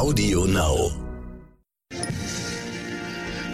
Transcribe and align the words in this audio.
Audio 0.00 0.46
Now. 0.46 0.96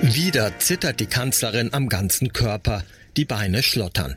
Wieder 0.00 0.56
zittert 0.60 1.00
die 1.00 1.06
Kanzlerin 1.06 1.74
am 1.74 1.88
ganzen 1.88 2.32
Körper, 2.32 2.84
die 3.16 3.24
Beine 3.24 3.64
schlottern. 3.64 4.14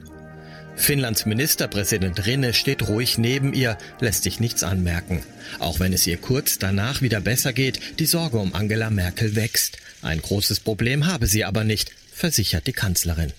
Finnlands 0.76 1.26
Ministerpräsident 1.26 2.28
Rinne 2.28 2.54
steht 2.54 2.88
ruhig 2.88 3.18
neben 3.18 3.56
ihr, 3.56 3.80
lässt 4.00 4.22
sich 4.22 4.40
nichts 4.40 4.62
anmerken. 4.62 5.24
Auch 5.58 5.80
wenn 5.80 5.92
es 5.92 6.06
ihr 6.06 6.18
kurz 6.18 6.60
danach 6.60 7.02
wieder 7.02 7.20
besser 7.20 7.52
geht, 7.52 7.80
die 7.98 8.06
Sorge 8.06 8.38
um 8.38 8.54
Angela 8.54 8.92
Merkel 8.92 9.36
wächst. 9.36 9.80
Ein 10.04 10.22
großes 10.22 10.60
Problem 10.60 11.08
habe 11.08 11.26
sie 11.26 11.46
aber 11.46 11.64
nicht, 11.64 11.92
versichert 12.14 12.68
die 12.68 12.74
Kanzlerin. 12.74 13.34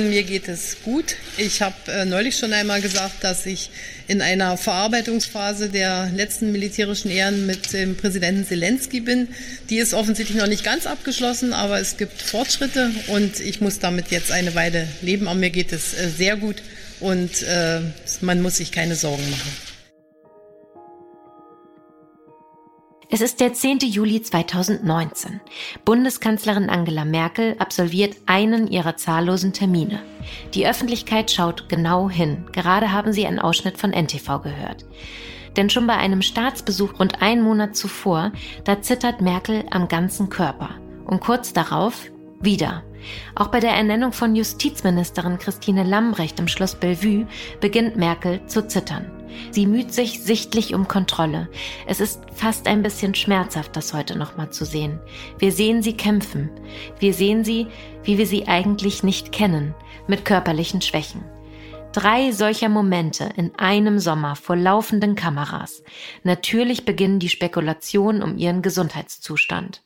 Mir 0.00 0.22
geht 0.22 0.46
es 0.46 0.76
gut. 0.84 1.16
Ich 1.38 1.60
habe 1.60 1.74
äh, 1.88 2.04
neulich 2.04 2.36
schon 2.36 2.52
einmal 2.52 2.80
gesagt, 2.80 3.24
dass 3.24 3.46
ich 3.46 3.68
in 4.06 4.22
einer 4.22 4.56
Verarbeitungsphase 4.56 5.70
der 5.70 6.08
letzten 6.14 6.52
militärischen 6.52 7.10
Ehren 7.10 7.46
mit 7.46 7.72
dem 7.72 7.96
Präsidenten 7.96 8.46
Zelensky 8.46 9.00
bin. 9.00 9.26
Die 9.70 9.78
ist 9.78 9.94
offensichtlich 9.94 10.38
noch 10.38 10.46
nicht 10.46 10.62
ganz 10.62 10.86
abgeschlossen, 10.86 11.52
aber 11.52 11.80
es 11.80 11.96
gibt 11.96 12.22
Fortschritte 12.22 12.92
und 13.08 13.40
ich 13.40 13.60
muss 13.60 13.80
damit 13.80 14.12
jetzt 14.12 14.30
eine 14.30 14.54
Weile 14.54 14.86
leben. 15.02 15.26
Aber 15.26 15.36
mir 15.36 15.50
geht 15.50 15.72
es 15.72 15.94
äh, 15.94 16.08
sehr 16.08 16.36
gut 16.36 16.62
und 17.00 17.42
äh, 17.42 17.80
man 18.20 18.40
muss 18.40 18.58
sich 18.58 18.70
keine 18.70 18.94
Sorgen 18.94 19.28
machen. 19.28 19.67
Es 23.10 23.22
ist 23.22 23.40
der 23.40 23.54
10. 23.54 23.78
Juli 23.78 24.20
2019. 24.20 25.40
Bundeskanzlerin 25.86 26.68
Angela 26.68 27.06
Merkel 27.06 27.56
absolviert 27.58 28.18
einen 28.26 28.66
ihrer 28.68 28.98
zahllosen 28.98 29.54
Termine. 29.54 30.02
Die 30.52 30.66
Öffentlichkeit 30.66 31.30
schaut 31.30 31.70
genau 31.70 32.10
hin. 32.10 32.44
Gerade 32.52 32.92
haben 32.92 33.14
Sie 33.14 33.26
einen 33.26 33.38
Ausschnitt 33.38 33.78
von 33.78 33.92
NTV 33.92 34.42
gehört. 34.42 34.84
Denn 35.56 35.70
schon 35.70 35.86
bei 35.86 35.96
einem 35.96 36.20
Staatsbesuch 36.20 37.00
rund 37.00 37.22
einen 37.22 37.40
Monat 37.40 37.76
zuvor, 37.76 38.32
da 38.64 38.82
zittert 38.82 39.22
Merkel 39.22 39.64
am 39.70 39.88
ganzen 39.88 40.28
Körper. 40.28 40.74
Und 41.06 41.20
kurz 41.20 41.54
darauf 41.54 42.10
wieder. 42.40 42.84
Auch 43.34 43.48
bei 43.48 43.60
der 43.60 43.72
Ernennung 43.72 44.12
von 44.12 44.34
Justizministerin 44.34 45.38
Christine 45.38 45.84
Lambrecht 45.84 46.38
im 46.38 46.48
Schloss 46.48 46.74
Bellevue 46.74 47.26
beginnt 47.60 47.96
Merkel 47.96 48.44
zu 48.46 48.66
zittern. 48.66 49.10
Sie 49.50 49.66
müht 49.66 49.92
sich 49.92 50.22
sichtlich 50.22 50.74
um 50.74 50.88
Kontrolle. 50.88 51.48
Es 51.86 52.00
ist 52.00 52.22
fast 52.34 52.66
ein 52.66 52.82
bisschen 52.82 53.14
schmerzhaft, 53.14 53.76
das 53.76 53.94
heute 53.94 54.16
nochmal 54.16 54.50
zu 54.50 54.64
sehen. 54.64 54.98
Wir 55.38 55.52
sehen 55.52 55.82
sie 55.82 55.96
kämpfen. 55.96 56.50
Wir 56.98 57.14
sehen 57.14 57.44
sie, 57.44 57.66
wie 58.04 58.18
wir 58.18 58.26
sie 58.26 58.48
eigentlich 58.48 59.02
nicht 59.02 59.32
kennen, 59.32 59.74
mit 60.06 60.24
körperlichen 60.24 60.80
Schwächen. 60.82 61.24
Drei 61.92 62.32
solcher 62.32 62.68
Momente 62.68 63.30
in 63.36 63.54
einem 63.56 63.98
Sommer 63.98 64.36
vor 64.36 64.56
laufenden 64.56 65.14
Kameras. 65.14 65.82
Natürlich 66.22 66.84
beginnen 66.84 67.18
die 67.18 67.30
Spekulationen 67.30 68.22
um 68.22 68.36
ihren 68.36 68.62
Gesundheitszustand. 68.62 69.82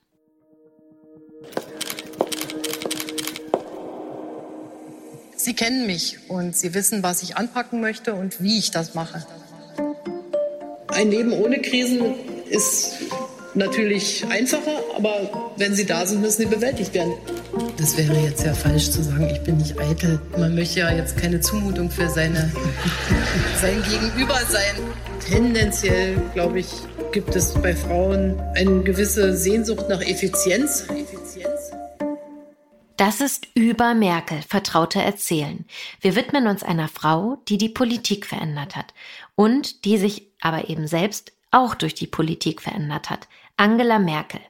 Sie 5.43 5.55
kennen 5.55 5.89
mich 5.89 6.19
und 6.29 6.57
Sie 6.57 6.73
wissen, 6.73 7.03
was 7.03 7.25
ich 7.25 7.37
anpacken 7.37 7.81
möchte 7.81 8.15
und 8.15 8.41
wie 8.41 8.59
ich 8.59 8.71
das 8.71 8.95
mache. 8.95 9.27
Ein 10.87 11.11
Leben 11.11 11.33
ohne 11.33 11.61
Krisen 11.61 12.15
ist 12.49 12.93
natürlich 13.55 14.25
einfacher, 14.31 14.79
aber 14.97 15.53
wenn 15.57 15.75
sie 15.75 15.85
da 15.85 16.07
sind, 16.07 16.21
müssen 16.21 16.43
sie 16.43 16.47
bewältigt 16.47 16.95
werden. 16.95 17.15
Das 17.77 17.97
wäre 17.97 18.17
jetzt 18.21 18.45
ja 18.45 18.55
falsch 18.55 18.93
zu 18.93 19.03
sagen, 19.03 19.29
ich 19.31 19.41
bin 19.41 19.57
nicht 19.57 19.77
eitel. 19.81 20.21
Man 20.39 20.55
möchte 20.55 20.79
ja 20.79 20.93
jetzt 20.93 21.17
keine 21.17 21.41
Zumutung 21.41 21.91
für 21.91 22.09
seine, 22.09 22.53
sein 23.61 23.83
Gegenüber 23.91 24.39
sein. 24.49 24.77
Tendenziell, 25.29 26.19
glaube 26.35 26.61
ich, 26.61 26.69
gibt 27.11 27.35
es 27.35 27.53
bei 27.55 27.75
Frauen 27.75 28.39
eine 28.55 28.83
gewisse 28.83 29.37
Sehnsucht 29.37 29.89
nach 29.89 30.03
Effizienz. 30.03 30.85
Das 33.05 33.21
ist 33.21 33.49
über 33.55 33.95
Merkel, 33.95 34.43
vertraute 34.43 35.03
Erzählen. 35.03 35.65
Wir 36.01 36.15
widmen 36.15 36.47
uns 36.47 36.63
einer 36.63 36.87
Frau, 36.87 37.43
die 37.49 37.59
die 37.59 37.69
Politik 37.69 38.25
verändert 38.27 38.77
hat 38.77 38.95
und 39.35 39.85
die 39.85 39.99
sich 39.99 40.29
aber 40.41 40.71
eben 40.71 40.87
selbst 40.87 41.33
auch 41.51 41.75
durch 41.75 41.95
die 41.95 42.07
Politik 42.07 42.63
verändert 42.63 43.11
hat. 43.11 43.27
Angela 43.57 43.99
Merkel. 43.99 44.41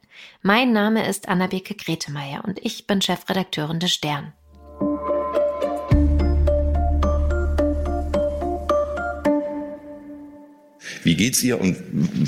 Mein 0.43 0.71
Name 0.71 1.09
ist 1.09 1.31
Annabeke 1.31 1.75
Gretemeyer 1.75 2.45
und 2.45 2.59
ich 2.63 2.87
bin 2.87 3.01
Chefredakteurin 3.01 3.81
des 3.81 3.95
Stern. 3.95 4.35
Wie 11.05 11.17
geht's 11.17 11.43
ihr 11.43 11.61
und 11.61 11.77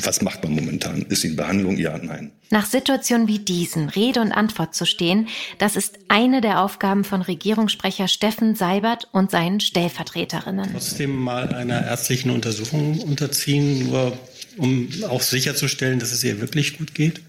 was 0.05 0.21
macht 0.23 0.43
man 0.43 0.55
momentan? 0.55 1.03
Ist 1.09 1.23
sie 1.23 1.29
in 1.29 1.37
Behandlung? 1.37 1.77
Ja, 1.77 1.97
nein. 1.99 2.33
Nach 2.51 2.67
Situationen 2.67 3.29
wie 3.29 3.39
diesen 3.39 3.89
Rede 3.89 4.21
und 4.21 4.33
Antwort 4.33 4.75
zu 4.75 4.85
stehen, 4.85 5.29
das 5.59 5.77
ist 5.77 5.99
eine 6.09 6.41
der 6.41 6.61
Aufgaben 6.61 7.05
von 7.05 7.23
Regierungssprecher 7.23 8.09
Steffen 8.09 8.55
Seibert 8.55 9.09
und 9.13 9.31
seinen 9.31 9.61
Stellvertreterinnen. 9.61 10.71
Trotzdem 10.73 11.17
mal 11.17 11.55
einer 11.55 11.87
ärztlichen 11.87 12.31
Untersuchung 12.31 13.01
unterziehen, 13.01 13.89
nur 13.89 14.19
um 14.57 14.89
auch 15.09 15.23
sicherzustellen, 15.23 15.99
dass 15.99 16.13
es 16.13 16.23
ihr 16.25 16.41
wirklich 16.41 16.79
gut 16.79 16.95
geht? 16.95 17.21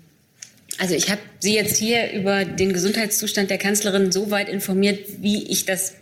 Also 0.78 0.94
ich 0.94 1.10
habe 1.10 1.22
Sie 1.40 1.54
jetzt 1.54 1.78
hier 1.78 2.12
über 2.12 2.44
den 2.44 2.74
Gesundheitszustand 2.74 3.50
der 3.50 3.58
Kanzlerin 3.58 4.12
so 4.12 4.30
weit 4.32 4.50
informiert, 4.50 5.00
wie 5.22 5.44
ich 5.48 5.66
das 5.66 5.94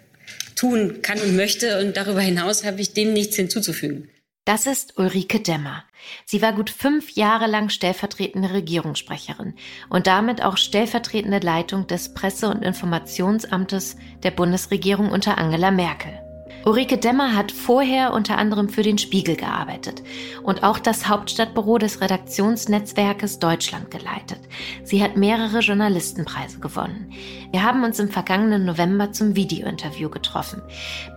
tun 0.56 1.02
kann 1.02 1.20
und 1.20 1.36
möchte. 1.36 1.80
Und 1.80 1.98
darüber 1.98 2.22
hinaus 2.22 2.64
habe 2.64 2.82
ich 2.82 2.94
dem 2.94 3.14
nichts 3.14 3.36
hinzuzufügen. 3.36 4.10
Das 4.46 4.66
ist 4.66 4.98
Ulrike 4.98 5.40
Demmer. 5.40 5.86
Sie 6.26 6.42
war 6.42 6.52
gut 6.52 6.70
fünf 6.70 7.12
Jahre 7.12 7.48
lang 7.48 7.70
stellvertretende 7.70 8.52
Regierungssprecherin 8.52 9.54
und 9.90 10.06
damit 10.06 10.44
auch 10.44 10.58
stellvertretende 10.58 11.40
Leitung 11.40 11.88
des 11.88 12.14
Presse- 12.14 12.50
und 12.50 12.62
Informationsamtes 12.62 13.96
der 14.22 14.32
Bundesregierung 14.32 15.12
unter 15.12 15.38
Angela 15.38 15.72
Merkel. 15.72 16.20
Ulrike 16.66 16.98
Demmer 16.98 17.36
hat 17.36 17.52
vorher 17.52 18.14
unter 18.14 18.38
anderem 18.38 18.70
für 18.70 18.84
den 18.84 18.98
Spiegel 18.98 19.36
gearbeitet 19.36 20.02
und 20.44 20.64
auch 20.64 20.80
das 20.80 21.10
Hauptstadtbüro 21.10 21.78
des 21.78 22.00
Redaktionsnetzwerkes 22.00 23.40
Deutschland 23.40 23.92
geleitet. 23.92 24.40
Sie 24.86 25.04
hat 25.04 25.18
mehrere 25.18 25.60
Journalistenpreise 25.60 26.60
gewonnen. 26.60 27.12
Wir 27.52 27.64
haben 27.64 27.84
uns 27.84 28.00
im 28.00 28.08
vergangenen 28.08 28.64
November 28.64 29.12
zum 29.12 29.36
Videointerview 29.36 30.10
getroffen. 30.10 30.62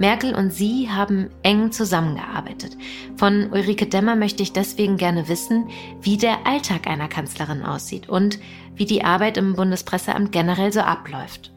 Merkel 0.01 0.35
und 0.35 0.53
sie 0.53 0.91
haben 0.91 1.31
eng 1.45 1.71
zusammengearbeitet. 1.71 2.77
Von 3.17 3.53
Ulrike 3.53 3.87
Demmer 3.87 4.17
möchte 4.17 4.43
ich 4.43 4.53
deswegen 4.53 4.97
gerne 4.97 5.29
wissen, 5.29 5.69
wie 6.01 6.17
der 6.17 6.45
Alltag 6.45 6.89
einer 6.89 7.09
Kanzlerin 7.09 7.63
aussieht 7.63 8.09
und 8.09 8.41
wie 8.75 8.85
die 8.85 9.05
Arbeit 9.05 9.37
im 9.37 9.55
Bundespresseamt 9.55 10.33
generell 10.33 10.73
so 10.73 10.81
abläuft. 10.81 11.53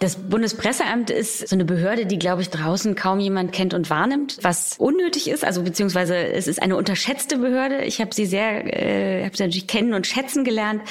Das 0.00 0.14
Bundespresseamt 0.14 1.10
ist 1.10 1.48
so 1.48 1.56
eine 1.56 1.64
Behörde, 1.64 2.06
die, 2.06 2.20
glaube 2.20 2.42
ich, 2.42 2.50
draußen 2.50 2.94
kaum 2.94 3.18
jemand 3.18 3.52
kennt 3.52 3.74
und 3.74 3.90
wahrnimmt, 3.90 4.38
was 4.42 4.76
unnötig 4.78 5.28
ist. 5.28 5.44
Also 5.44 5.62
beziehungsweise 5.62 6.16
es 6.16 6.46
ist 6.46 6.62
eine 6.62 6.76
unterschätzte 6.76 7.38
Behörde. 7.38 7.84
Ich 7.84 8.00
habe 8.00 8.14
sie 8.14 8.26
sehr, 8.26 8.64
äh, 8.80 9.24
habe 9.24 9.36
sie 9.36 9.42
natürlich 9.42 9.66
kennen 9.66 9.94
und 9.94 10.06
schätzen 10.06 10.44
gelernt, 10.44 10.82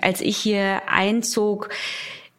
als 0.00 0.22
ich 0.22 0.38
hier 0.38 0.80
einzog 0.86 1.68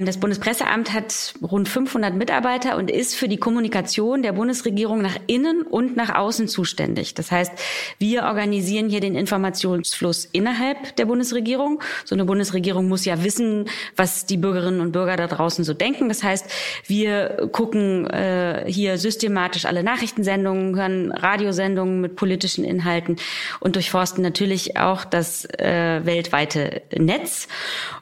das 0.06 0.18
Bundespresseamt 0.18 0.94
hat 0.94 1.34
rund 1.42 1.68
500 1.68 2.16
Mitarbeiter 2.16 2.78
und 2.78 2.90
ist 2.90 3.16
für 3.16 3.28
die 3.28 3.36
Kommunikation 3.36 4.24
der 4.24 4.32
Bundesregierung 4.32 5.02
nach 5.02 5.18
innen 5.28 5.64
und 5.64 5.98
nach 5.98 6.16
außen 6.16 6.48
zuständig. 6.48 7.16
Das 7.16 7.32
heißt, 7.32 7.52
wir 7.98 8.24
organisieren 8.24 8.88
hier 8.88 9.02
den 9.02 9.16
Informationsfluss 9.16 10.24
innerhalb 10.32 10.96
der 10.96 11.06
Bundesregierung. 11.06 11.82
So 12.06 12.16
eine 12.16 12.24
Bundesregierung 12.24 12.88
muss 12.88 13.04
ja 13.04 13.26
wissen, 13.26 13.66
was 13.98 14.26
die 14.26 14.38
Bürgerinnen 14.38 14.80
und 14.80 14.94
Bürger 14.94 15.18
da 15.18 15.28
draußen 15.28 15.66
so 15.66 15.74
denken. 15.74 16.08
Das 16.08 16.24
heißt, 16.24 16.46
wir 16.88 17.50
gucken 17.52 18.10
äh, 18.10 18.64
hier 18.68 18.98
systematisch 18.98 19.66
alle 19.66 19.84
Nachrichtensendungen, 19.84 20.78
hören 20.78 21.12
Radiosendungen 21.12 22.00
mit 22.00 22.16
politischen 22.16 22.64
Inhalten 22.64 23.18
und 23.60 23.76
durchforsten 23.76 24.24
natürlich 24.24 24.78
auch 24.78 25.04
das 25.04 25.44
äh, 25.44 26.06
weltweite 26.06 26.84
Netz. 26.98 27.50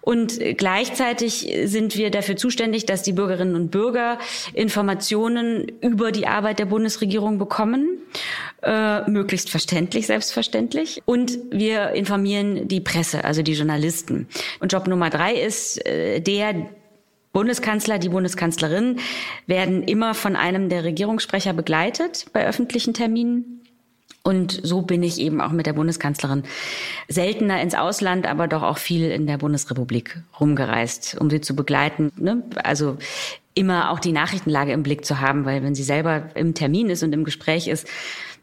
Und 0.01 0.39
gleichzeitig 0.57 1.51
sind 1.65 1.86
sind 1.87 1.97
wir 1.97 2.11
dafür 2.11 2.35
zuständig, 2.35 2.85
dass 2.85 3.01
die 3.01 3.13
Bürgerinnen 3.13 3.55
und 3.55 3.71
Bürger 3.71 4.19
Informationen 4.53 5.71
über 5.81 6.11
die 6.11 6.27
Arbeit 6.27 6.59
der 6.59 6.65
Bundesregierung 6.65 7.37
bekommen, 7.37 7.99
äh, 8.61 9.09
möglichst 9.09 9.49
verständlich, 9.49 10.07
selbstverständlich. 10.07 11.01
Und 11.05 11.39
wir 11.49 11.91
informieren 11.91 12.67
die 12.67 12.81
Presse, 12.81 13.23
also 13.23 13.41
die 13.41 13.53
Journalisten. 13.53 14.27
Und 14.59 14.73
Job 14.73 14.87
Nummer 14.87 15.09
drei 15.09 15.35
ist 15.35 15.85
äh, 15.85 16.19
der, 16.19 16.67
Bundeskanzler, 17.31 17.99
die 17.99 18.09
Bundeskanzlerin 18.09 18.99
werden 19.45 19.83
immer 19.83 20.15
von 20.15 20.35
einem 20.35 20.69
der 20.69 20.83
Regierungssprecher 20.83 21.53
begleitet 21.53 22.25
bei 22.33 22.47
öffentlichen 22.47 22.95
Terminen. 22.95 23.56
Und 24.27 24.59
so 24.61 24.81
bin 24.81 25.03
ich 25.03 25.21
eben 25.21 25.39
auch 25.39 25.53
mit 25.53 25.67
der 25.67 25.71
Bundeskanzlerin 25.71 26.43
seltener 27.07 27.61
ins 27.61 27.75
Ausland, 27.75 28.27
aber 28.27 28.49
doch 28.49 28.61
auch 28.61 28.77
viel 28.77 29.09
in 29.09 29.25
der 29.25 29.37
Bundesrepublik 29.37 30.21
rumgereist, 30.37 31.15
um 31.17 31.29
sie 31.29 31.39
zu 31.39 31.55
begleiten. 31.55 32.11
Ne? 32.17 32.43
Also 32.61 32.97
immer 33.53 33.89
auch 33.89 33.99
die 34.01 34.11
Nachrichtenlage 34.11 34.73
im 34.73 34.83
Blick 34.83 35.05
zu 35.05 35.21
haben, 35.21 35.45
weil 35.45 35.63
wenn 35.63 35.75
sie 35.75 35.83
selber 35.83 36.23
im 36.35 36.53
Termin 36.55 36.89
ist 36.89 37.03
und 37.03 37.13
im 37.13 37.23
Gespräch 37.23 37.69
ist, 37.69 37.87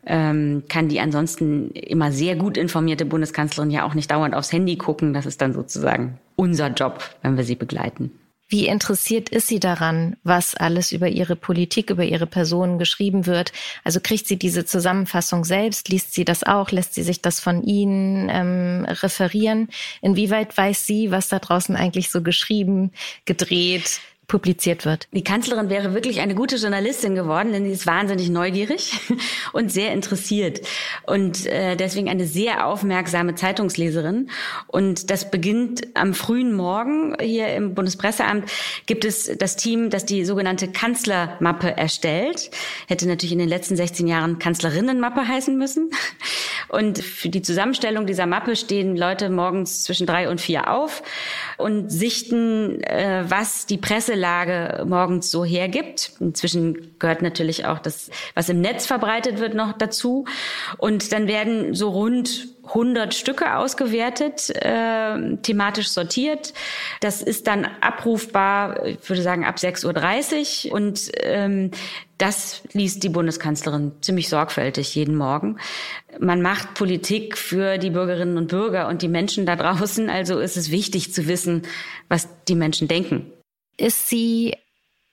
ähm, 0.07 0.63
kann 0.71 0.89
die 0.89 1.01
ansonsten 1.01 1.73
immer 1.73 2.13
sehr 2.13 2.37
gut 2.37 2.57
informierte 2.57 3.05
Bundeskanzlerin 3.05 3.71
ja 3.71 3.85
auch 3.85 3.93
nicht 3.93 4.11
dauernd 4.11 4.35
aufs 4.35 4.53
Handy 4.53 4.77
gucken. 4.77 5.13
Das 5.13 5.27
ist 5.27 5.43
dann 5.43 5.53
sozusagen 5.53 6.19
unser 6.35 6.69
Job, 6.69 7.05
wenn 7.21 7.37
wir 7.37 7.45
sie 7.45 7.57
begleiten. 7.57 8.11
Wie 8.55 8.69
interessiert 8.69 9.31
ist 9.31 9.49
sie 9.49 9.59
daran, 9.59 10.17
was 10.23 10.55
alles 10.55 10.93
über 10.93 11.09
ihre 11.09 11.35
Politik, 11.35 11.91
über 11.91 12.05
ihre 12.05 12.29
Person 12.29 12.79
geschrieben 12.79 13.27
wird? 13.27 13.53
Also 13.83 13.99
kriegt 14.01 14.29
sie 14.29 14.39
diese 14.39 14.65
Zusammenfassung 14.65 15.45
selbst? 15.45 15.89
Liest 15.89 16.15
sie 16.15 16.25
das 16.25 16.45
auch? 16.45 16.71
Lässt 16.71 16.95
sie 16.95 17.03
sich 17.03 17.21
das 17.21 17.41
von 17.41 17.65
Ihnen 17.65 18.29
ähm, 18.31 18.87
referieren? 18.89 19.71
Inwieweit 20.03 20.57
weiß 20.57 20.87
sie, 20.87 21.11
was 21.11 21.27
da 21.27 21.41
draußen 21.41 21.75
eigentlich 21.75 22.13
so 22.13 22.23
geschrieben, 22.23 22.93
gedreht, 23.25 23.99
publiziert 24.27 24.85
wird. 24.85 25.09
Die 25.13 25.25
Kanzlerin 25.25 25.69
wäre 25.69 25.95
wirklich 25.95 26.21
eine 26.21 26.35
gute 26.35 26.57
Journalistin 26.57 27.15
geworden, 27.15 27.53
denn 27.53 27.65
sie 27.65 27.73
ist 27.73 27.87
wahnsinnig 27.87 28.31
neugierig 28.31 28.93
und 29.53 29.71
sehr 29.71 29.93
interessiert 29.93 30.61
und 31.07 31.47
äh, 31.47 31.77
deswegen 31.77 32.09
eine 32.09 32.27
sehr 32.27 32.67
aufmerksame 32.67 33.35
Zeitungsleserin. 33.35 34.31
Und 34.67 35.11
das 35.11 35.31
beginnt 35.31 35.89
am 35.95 36.15
frühen 36.15 36.55
Morgen 36.55 37.17
hier 37.21 37.55
im 37.55 37.75
Bundespresseamt 37.75 38.51
gibt 38.87 39.05
es 39.05 39.31
das 39.39 39.57
Team, 39.57 39.91
das 39.91 40.05
die 40.07 40.25
sogenannte 40.25 40.69
Kanzlermappe 40.69 41.77
erstellt. 41.77 42.51
Hätte 42.89 43.07
natürlich 43.07 43.33
in 43.33 43.39
den 43.39 43.49
letzten 43.49 43.77
16 43.77 44.07
Jahren 44.07 44.39
Kanzlerinnenmappe 44.39 45.27
heißen 45.27 45.57
müssen. 45.57 45.91
Und 46.69 46.99
für 46.99 47.29
die 47.29 47.43
Zusammenstellung 47.43 48.07
dieser 48.07 48.27
Mappe 48.27 48.57
stehen 48.57 48.97
Leute 48.97 49.29
morgens 49.31 49.85
zwischen 49.85 50.07
drei 50.07 50.29
und 50.29 50.41
vier 50.41 50.71
auf 50.71 51.03
und 51.57 51.91
sichten, 51.91 52.83
äh, 52.83 53.25
was 53.29 53.67
die 53.67 53.79
Presselage 53.79 54.85
morgens 54.87 55.31
so 55.31 55.45
hergibt. 55.45 56.13
Inzwischen 56.21 56.99
gehört 56.99 57.23
natürlich 57.23 57.67
auch 57.67 57.79
das, 57.79 58.11
was 58.35 58.49
im 58.49 58.61
Netz 58.61 58.87
verbreitet 58.87 59.39
wird, 59.39 59.55
noch 59.55 59.73
dazu. 59.73 60.25
Und 60.79 61.13
dann 61.13 61.27
werden 61.27 61.75
so 61.75 61.91
rund 61.91 62.54
100 62.67 63.15
Stücke 63.15 63.57
ausgewertet, 63.57 64.51
äh, 64.51 65.37
thematisch 65.43 65.89
sortiert. 65.89 66.55
Das 67.01 67.23
ist 67.23 67.47
dann 67.47 67.67
abrufbar, 67.81 68.85
ich 68.87 69.09
würde 69.09 69.23
sagen, 69.23 69.45
ab 69.45 69.57
6.30 69.57 70.69
Uhr. 70.69 70.73
Und 70.75 71.11
ähm, 71.21 71.71
das 72.19 72.63
liest 72.73 73.03
die 73.03 73.09
Bundeskanzlerin 73.09 73.93
ziemlich 74.01 74.29
sorgfältig 74.29 74.95
jeden 74.95 75.17
Morgen. 75.17 75.59
Man 76.19 76.43
macht 76.43 76.75
Politik 76.75 77.37
für 77.37 77.79
die 77.79 77.91
Bürgerinnen 77.91 78.39
und 78.39 78.49
Bürger 78.49 78.89
und 78.89 79.03
die 79.03 79.09
Menschen 79.09 79.47
da 79.47 79.57
draußen. 79.57 80.09
Also 80.09 80.39
ist 80.39 80.57
es 80.57 80.71
wichtig 80.71 81.13
zu 81.13 81.27
wissen, 81.27 81.63
was 82.09 82.29
die 82.49 82.55
Menschen 82.55 82.89
denken. 82.89 83.31
Ist 83.77 84.09
sie 84.09 84.55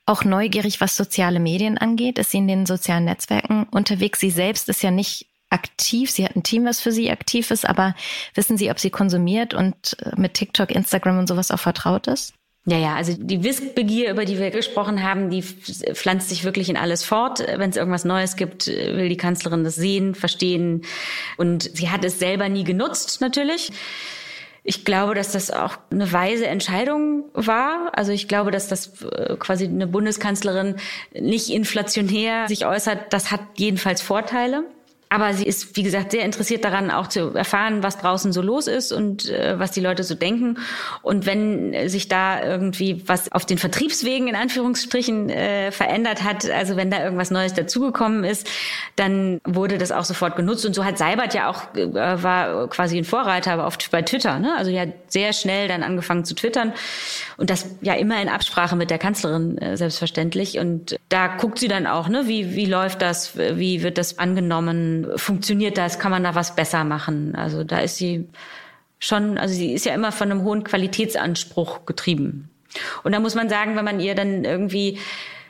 auch 0.05 0.23
neugierig, 0.23 0.81
was 0.81 0.95
soziale 0.95 1.39
Medien 1.39 1.77
angeht? 1.77 2.17
Ist 2.19 2.31
sie 2.31 2.37
in 2.37 2.47
den 2.47 2.65
sozialen 2.65 3.05
Netzwerken 3.05 3.67
unterwegs? 3.71 4.19
Sie 4.19 4.31
selbst 4.31 4.69
ist 4.69 4.83
ja 4.83 4.91
nicht 4.91 5.27
aktiv. 5.51 6.11
Sie 6.11 6.25
hat 6.25 6.35
ein 6.35 6.43
Team, 6.43 6.65
was 6.65 6.81
für 6.81 6.91
sie 6.91 7.11
aktiv 7.11 7.51
ist, 7.51 7.67
aber 7.67 7.95
wissen 8.33 8.57
Sie, 8.57 8.71
ob 8.71 8.79
sie 8.79 8.89
konsumiert 8.89 9.53
und 9.53 9.97
äh, 10.01 10.11
mit 10.15 10.33
TikTok, 10.33 10.71
Instagram 10.71 11.19
und 11.19 11.27
sowas 11.27 11.51
auch 11.51 11.59
vertraut 11.59 12.07
ist? 12.07 12.33
Ja, 12.65 12.77
ja, 12.77 12.95
also 12.95 13.13
die 13.17 13.43
Wissbegier, 13.43 14.11
über 14.11 14.23
die 14.23 14.37
wir 14.37 14.51
gesprochen 14.51 15.01
haben, 15.01 15.31
die 15.31 15.41
pflanzt 15.41 16.29
sich 16.29 16.43
wirklich 16.43 16.69
in 16.69 16.77
alles 16.77 17.03
fort. 17.03 17.39
Wenn 17.39 17.71
es 17.71 17.75
irgendwas 17.75 18.05
Neues 18.05 18.35
gibt, 18.35 18.67
will 18.67 19.09
die 19.09 19.17
Kanzlerin 19.17 19.63
das 19.63 19.75
sehen, 19.75 20.13
verstehen. 20.13 20.83
Und 21.37 21.63
sie 21.75 21.89
hat 21.89 22.05
es 22.05 22.19
selber 22.19 22.49
nie 22.49 22.63
genutzt, 22.63 23.19
natürlich. 23.19 23.71
Ich 24.63 24.85
glaube, 24.85 25.15
dass 25.15 25.31
das 25.31 25.49
auch 25.49 25.77
eine 25.89 26.11
weise 26.13 26.45
Entscheidung 26.45 27.23
war. 27.33 27.89
Also 27.93 28.11
ich 28.11 28.27
glaube, 28.27 28.51
dass 28.51 28.67
das 28.67 29.01
äh, 29.01 29.35
quasi 29.37 29.65
eine 29.65 29.87
Bundeskanzlerin 29.87 30.75
nicht 31.19 31.49
inflationär 31.49 32.47
sich 32.47 32.67
äußert. 32.67 33.11
Das 33.11 33.31
hat 33.31 33.41
jedenfalls 33.57 34.03
Vorteile. 34.03 34.65
Aber 35.11 35.33
sie 35.33 35.45
ist, 35.45 35.75
wie 35.75 35.83
gesagt, 35.83 36.11
sehr 36.11 36.23
interessiert 36.23 36.63
daran, 36.63 36.89
auch 36.89 37.07
zu 37.07 37.33
erfahren, 37.33 37.83
was 37.83 37.97
draußen 37.97 38.31
so 38.31 38.41
los 38.41 38.67
ist 38.67 38.93
und 38.93 39.29
äh, 39.29 39.59
was 39.59 39.71
die 39.71 39.81
Leute 39.81 40.05
so 40.05 40.15
denken. 40.15 40.57
Und 41.01 41.25
wenn 41.25 41.89
sich 41.89 42.07
da 42.07 42.41
irgendwie 42.41 43.03
was 43.07 43.29
auf 43.33 43.45
den 43.45 43.57
Vertriebswegen 43.57 44.29
in 44.29 44.35
Anführungsstrichen 44.35 45.29
äh, 45.29 45.73
verändert 45.73 46.23
hat, 46.23 46.49
also 46.49 46.77
wenn 46.77 46.89
da 46.89 47.03
irgendwas 47.03 47.29
Neues 47.29 47.53
dazugekommen 47.53 48.23
ist, 48.23 48.49
dann 48.95 49.41
wurde 49.43 49.77
das 49.77 49.91
auch 49.91 50.05
sofort 50.05 50.37
genutzt. 50.37 50.65
Und 50.65 50.73
so 50.73 50.85
hat 50.85 50.97
Seibert 50.97 51.33
ja 51.33 51.49
auch, 51.49 51.75
äh, 51.75 51.91
war 51.93 52.69
quasi 52.69 52.97
ein 52.97 53.03
Vorreiter 53.03 53.51
aber 53.51 53.67
oft 53.67 53.91
bei 53.91 54.03
Twitter. 54.03 54.39
Ne? 54.39 54.55
Also 54.57 54.71
hat 54.79 54.93
sehr 55.07 55.33
schnell 55.33 55.67
dann 55.67 55.83
angefangen 55.83 56.23
zu 56.23 56.35
twittern. 56.35 56.71
Und 57.35 57.49
das 57.49 57.65
ja 57.81 57.95
immer 57.95 58.21
in 58.21 58.29
Absprache 58.29 58.77
mit 58.77 58.89
der 58.89 58.97
Kanzlerin, 58.97 59.57
äh, 59.57 59.75
selbstverständlich. 59.75 60.57
Und 60.57 60.97
da 61.09 61.27
guckt 61.27 61.59
sie 61.59 61.67
dann 61.67 61.85
auch, 61.85 62.07
ne, 62.07 62.27
wie, 62.27 62.55
wie 62.55 62.65
läuft 62.65 63.01
das, 63.01 63.37
wie 63.37 63.83
wird 63.83 63.97
das 63.97 64.17
angenommen, 64.17 65.00
funktioniert 65.15 65.77
das, 65.77 65.99
kann 65.99 66.11
man 66.11 66.23
da 66.23 66.35
was 66.35 66.55
besser 66.55 66.83
machen. 66.83 67.35
Also 67.35 67.63
da 67.63 67.79
ist 67.79 67.97
sie 67.97 68.27
schon, 68.99 69.37
also 69.37 69.53
sie 69.53 69.73
ist 69.73 69.85
ja 69.85 69.93
immer 69.93 70.11
von 70.11 70.31
einem 70.31 70.43
hohen 70.43 70.63
Qualitätsanspruch 70.63 71.85
getrieben. 71.85 72.49
Und 73.03 73.11
da 73.11 73.19
muss 73.19 73.35
man 73.35 73.49
sagen, 73.49 73.75
wenn 73.75 73.85
man 73.85 73.99
ihr 73.99 74.15
dann 74.15 74.45
irgendwie 74.45 74.99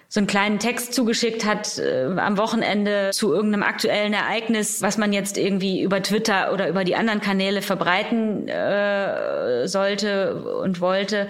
so 0.07 0.19
einen 0.19 0.27
kleinen 0.27 0.59
Text 0.59 0.94
zugeschickt 0.94 1.45
hat 1.45 1.77
äh, 1.77 2.06
am 2.18 2.38
Wochenende 2.38 3.12
zu 3.13 3.33
irgendeinem 3.33 3.63
aktuellen 3.63 4.12
Ereignis, 4.12 4.81
was 4.81 4.98
man 4.98 5.13
jetzt 5.13 5.38
irgendwie 5.38 5.81
über 5.81 6.03
Twitter 6.03 6.51
oder 6.51 6.68
über 6.68 6.83
die 6.83 6.95
anderen 6.95 7.21
Kanäle 7.21 7.62
verbreiten 7.62 8.50
äh, 8.50 9.69
sollte 9.69 10.36
und 10.36 10.81
wollte, 10.81 11.27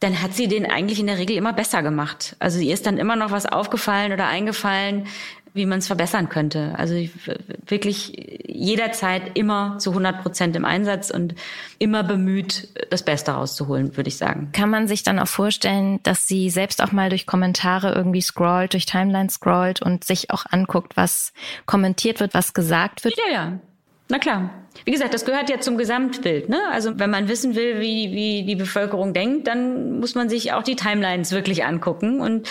dann 0.00 0.22
hat 0.22 0.34
sie 0.34 0.48
den 0.48 0.70
eigentlich 0.70 1.00
in 1.00 1.06
der 1.06 1.16
Regel 1.16 1.36
immer 1.36 1.54
besser 1.54 1.82
gemacht. 1.82 2.36
Also 2.40 2.58
ihr 2.58 2.74
ist 2.74 2.86
dann 2.86 2.98
immer 2.98 3.16
noch 3.16 3.30
was 3.30 3.46
aufgefallen 3.46 4.12
oder 4.12 4.26
eingefallen, 4.26 5.06
wie 5.54 5.66
man 5.66 5.78
es 5.80 5.86
verbessern 5.86 6.28
könnte. 6.28 6.74
Also 6.76 6.94
wirklich 7.66 8.44
jederzeit 8.46 9.38
immer 9.38 9.78
zu 9.78 9.90
100 9.90 10.22
Prozent 10.22 10.56
im 10.56 10.64
Einsatz 10.64 11.10
und 11.10 11.34
immer 11.78 12.04
bemüht, 12.04 12.68
das 12.90 13.04
Beste 13.04 13.32
rauszuholen, 13.32 13.96
würde 13.96 14.08
ich 14.08 14.16
sagen. 14.16 14.50
Kann 14.52 14.70
man 14.70 14.86
sich 14.88 15.02
dann 15.02 15.18
auch 15.18 15.28
vorstellen, 15.28 16.00
dass 16.02 16.26
sie 16.26 16.50
selbst 16.50 16.82
auch 16.82 16.92
mal 16.92 17.08
durch 17.08 17.26
Kommentare 17.26 17.92
irgendwie 17.92 18.22
scrollt, 18.22 18.74
durch 18.74 18.86
Timeline 18.86 19.30
scrollt 19.30 19.82
und 19.82 20.04
sich 20.04 20.30
auch 20.30 20.44
anguckt, 20.50 20.96
was 20.96 21.32
kommentiert 21.66 22.20
wird, 22.20 22.34
was 22.34 22.54
gesagt 22.54 23.04
wird? 23.04 23.14
Ja, 23.16 23.32
ja. 23.32 23.60
Na 24.10 24.18
klar. 24.18 24.50
Wie 24.84 24.90
gesagt, 24.92 25.14
das 25.14 25.24
gehört 25.24 25.50
ja 25.50 25.60
zum 25.60 25.76
Gesamtbild. 25.76 26.48
Ne? 26.48 26.60
Also 26.72 26.98
wenn 26.98 27.10
man 27.10 27.28
wissen 27.28 27.54
will, 27.54 27.80
wie, 27.80 28.12
wie 28.12 28.44
die 28.44 28.56
Bevölkerung 28.56 29.12
denkt, 29.12 29.46
dann 29.46 30.00
muss 30.00 30.14
man 30.14 30.28
sich 30.28 30.52
auch 30.52 30.62
die 30.62 30.76
Timelines 30.76 31.32
wirklich 31.32 31.64
angucken. 31.64 32.20
Und 32.20 32.48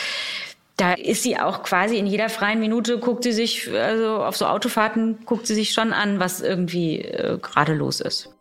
da 0.80 0.94
ist 0.94 1.24
sie 1.24 1.38
auch 1.38 1.64
quasi 1.64 1.98
in 1.98 2.08
jeder 2.08 2.30
freien 2.30 2.60
Minute 2.60 3.00
guckt 3.00 3.24
sie 3.24 3.34
sich, 3.34 3.70
also 3.74 4.24
auf 4.24 4.38
so 4.38 4.46
Autofahrten 4.46 5.26
guckt 5.26 5.46
sie 5.46 5.56
sich 5.56 5.72
schon 5.72 5.92
an, 5.92 6.20
was 6.20 6.40
irgendwie 6.40 7.02
äh, 7.02 7.38
gerade 7.42 7.74
los 7.74 8.00
ist. 8.00 8.34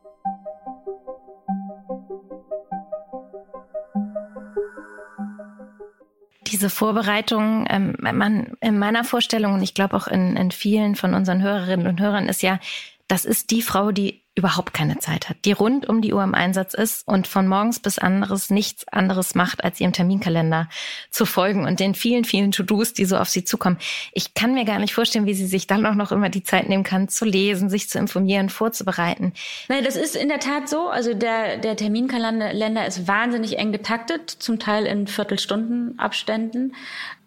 Diese 6.46 6.70
Vorbereitung, 6.70 7.66
ähm, 7.68 7.96
man, 8.00 8.56
in 8.60 8.78
meiner 8.78 9.04
Vorstellung 9.04 9.54
und 9.54 9.62
ich 9.62 9.74
glaube 9.74 9.96
auch 9.96 10.06
in, 10.06 10.36
in 10.36 10.50
vielen 10.50 10.94
von 10.94 11.14
unseren 11.14 11.42
Hörerinnen 11.42 11.88
und 11.88 12.00
Hörern 12.00 12.28
ist 12.28 12.42
ja, 12.42 12.60
das 13.08 13.24
ist 13.24 13.50
die 13.50 13.62
Frau, 13.62 13.90
die 13.90 14.22
überhaupt 14.34 14.72
keine 14.72 14.98
Zeit 14.98 15.28
hat, 15.28 15.38
die 15.44 15.52
rund 15.52 15.88
um 15.88 16.00
die 16.00 16.12
Uhr 16.12 16.22
im 16.22 16.34
Einsatz 16.34 16.72
ist 16.74 17.08
und 17.08 17.26
von 17.26 17.48
morgens 17.48 17.80
bis 17.80 17.98
anderes 17.98 18.50
nichts 18.50 18.86
anderes 18.86 19.34
macht, 19.34 19.64
als 19.64 19.80
ihrem 19.80 19.92
Terminkalender 19.92 20.68
zu 21.10 21.26
folgen 21.26 21.66
und 21.66 21.80
den 21.80 21.94
vielen, 21.94 22.24
vielen 22.24 22.52
To-Dos, 22.52 22.92
die 22.92 23.04
so 23.04 23.16
auf 23.16 23.28
sie 23.28 23.42
zukommen. 23.44 23.78
Ich 24.12 24.34
kann 24.34 24.54
mir 24.54 24.64
gar 24.64 24.78
nicht 24.78 24.94
vorstellen, 24.94 25.26
wie 25.26 25.34
sie 25.34 25.46
sich 25.46 25.66
dann 25.66 25.84
auch 25.86 25.94
noch 25.94 26.12
immer 26.12 26.28
die 26.28 26.44
Zeit 26.44 26.68
nehmen 26.68 26.84
kann, 26.84 27.08
zu 27.08 27.24
lesen, 27.24 27.68
sich 27.68 27.88
zu 27.88 27.98
informieren, 27.98 28.48
vorzubereiten. 28.48 29.32
Nein, 29.68 29.82
das 29.82 29.96
ist 29.96 30.14
in 30.14 30.28
der 30.28 30.38
Tat 30.38 30.68
so. 30.68 30.88
Also 30.88 31.14
der, 31.14 31.56
der 31.56 31.76
Terminkalender 31.76 32.86
ist 32.86 33.08
wahnsinnig 33.08 33.58
eng 33.58 33.72
getaktet, 33.72 34.30
zum 34.30 34.60
Teil 34.60 34.86
in 34.86 35.08
Viertelstundenabständen. 35.08 36.76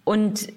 Und 0.05 0.47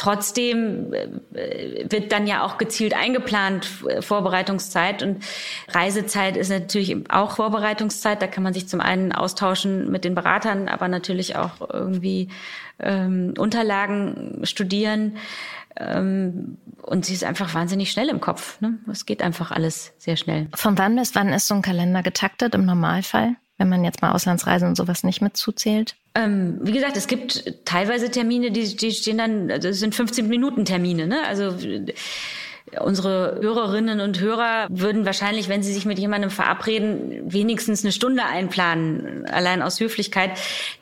Trotzdem 0.00 0.94
äh, 0.94 1.84
wird 1.90 2.10
dann 2.10 2.26
ja 2.26 2.42
auch 2.42 2.56
gezielt 2.56 2.94
eingeplant, 2.94 3.68
äh, 3.86 4.00
Vorbereitungszeit. 4.00 5.02
Und 5.02 5.22
Reisezeit 5.68 6.38
ist 6.38 6.48
natürlich 6.48 6.96
auch 7.10 7.32
Vorbereitungszeit. 7.32 8.22
Da 8.22 8.26
kann 8.26 8.42
man 8.42 8.54
sich 8.54 8.66
zum 8.66 8.80
einen 8.80 9.12
austauschen 9.12 9.90
mit 9.90 10.04
den 10.04 10.14
Beratern, 10.14 10.68
aber 10.68 10.88
natürlich 10.88 11.36
auch 11.36 11.60
irgendwie 11.70 12.30
ähm, 12.78 13.34
Unterlagen 13.36 14.40
studieren. 14.44 15.18
Ähm, 15.76 16.56
und 16.80 17.04
sie 17.04 17.12
ist 17.12 17.24
einfach 17.24 17.52
wahnsinnig 17.52 17.90
schnell 17.90 18.08
im 18.08 18.22
Kopf. 18.22 18.58
Ne? 18.62 18.78
Es 18.90 19.04
geht 19.04 19.20
einfach 19.20 19.50
alles 19.50 19.92
sehr 19.98 20.16
schnell. 20.16 20.48
Von 20.54 20.78
wann 20.78 20.96
bis 20.96 21.14
wann 21.14 21.28
ist 21.28 21.46
so 21.46 21.54
ein 21.54 21.60
Kalender 21.60 22.02
getaktet 22.02 22.54
im 22.54 22.64
Normalfall? 22.64 23.36
Wenn 23.60 23.68
man 23.68 23.84
jetzt 23.84 24.00
mal 24.00 24.12
Auslandsreisen 24.12 24.66
und 24.66 24.74
sowas 24.74 25.04
nicht 25.04 25.20
mitzuzählt? 25.20 25.94
Ähm, 26.14 26.58
wie 26.62 26.72
gesagt, 26.72 26.96
es 26.96 27.06
gibt 27.06 27.66
teilweise 27.66 28.10
Termine, 28.10 28.50
die, 28.50 28.74
die 28.74 28.90
stehen 28.90 29.18
dann, 29.18 29.50
also 29.50 29.68
das 29.68 29.78
sind 29.78 29.94
15 29.94 30.26
Minuten 30.26 30.64
Termine, 30.64 31.06
ne? 31.06 31.26
Also 31.26 31.54
Unsere 32.78 33.38
Hörerinnen 33.40 34.00
und 34.00 34.20
Hörer 34.20 34.68
würden 34.70 35.04
wahrscheinlich, 35.04 35.48
wenn 35.48 35.62
sie 35.62 35.72
sich 35.72 35.86
mit 35.86 35.98
jemandem 35.98 36.30
verabreden, 36.30 37.22
wenigstens 37.24 37.82
eine 37.82 37.90
Stunde 37.90 38.24
einplanen, 38.24 39.26
allein 39.26 39.60
aus 39.60 39.80
Höflichkeit. 39.80 40.30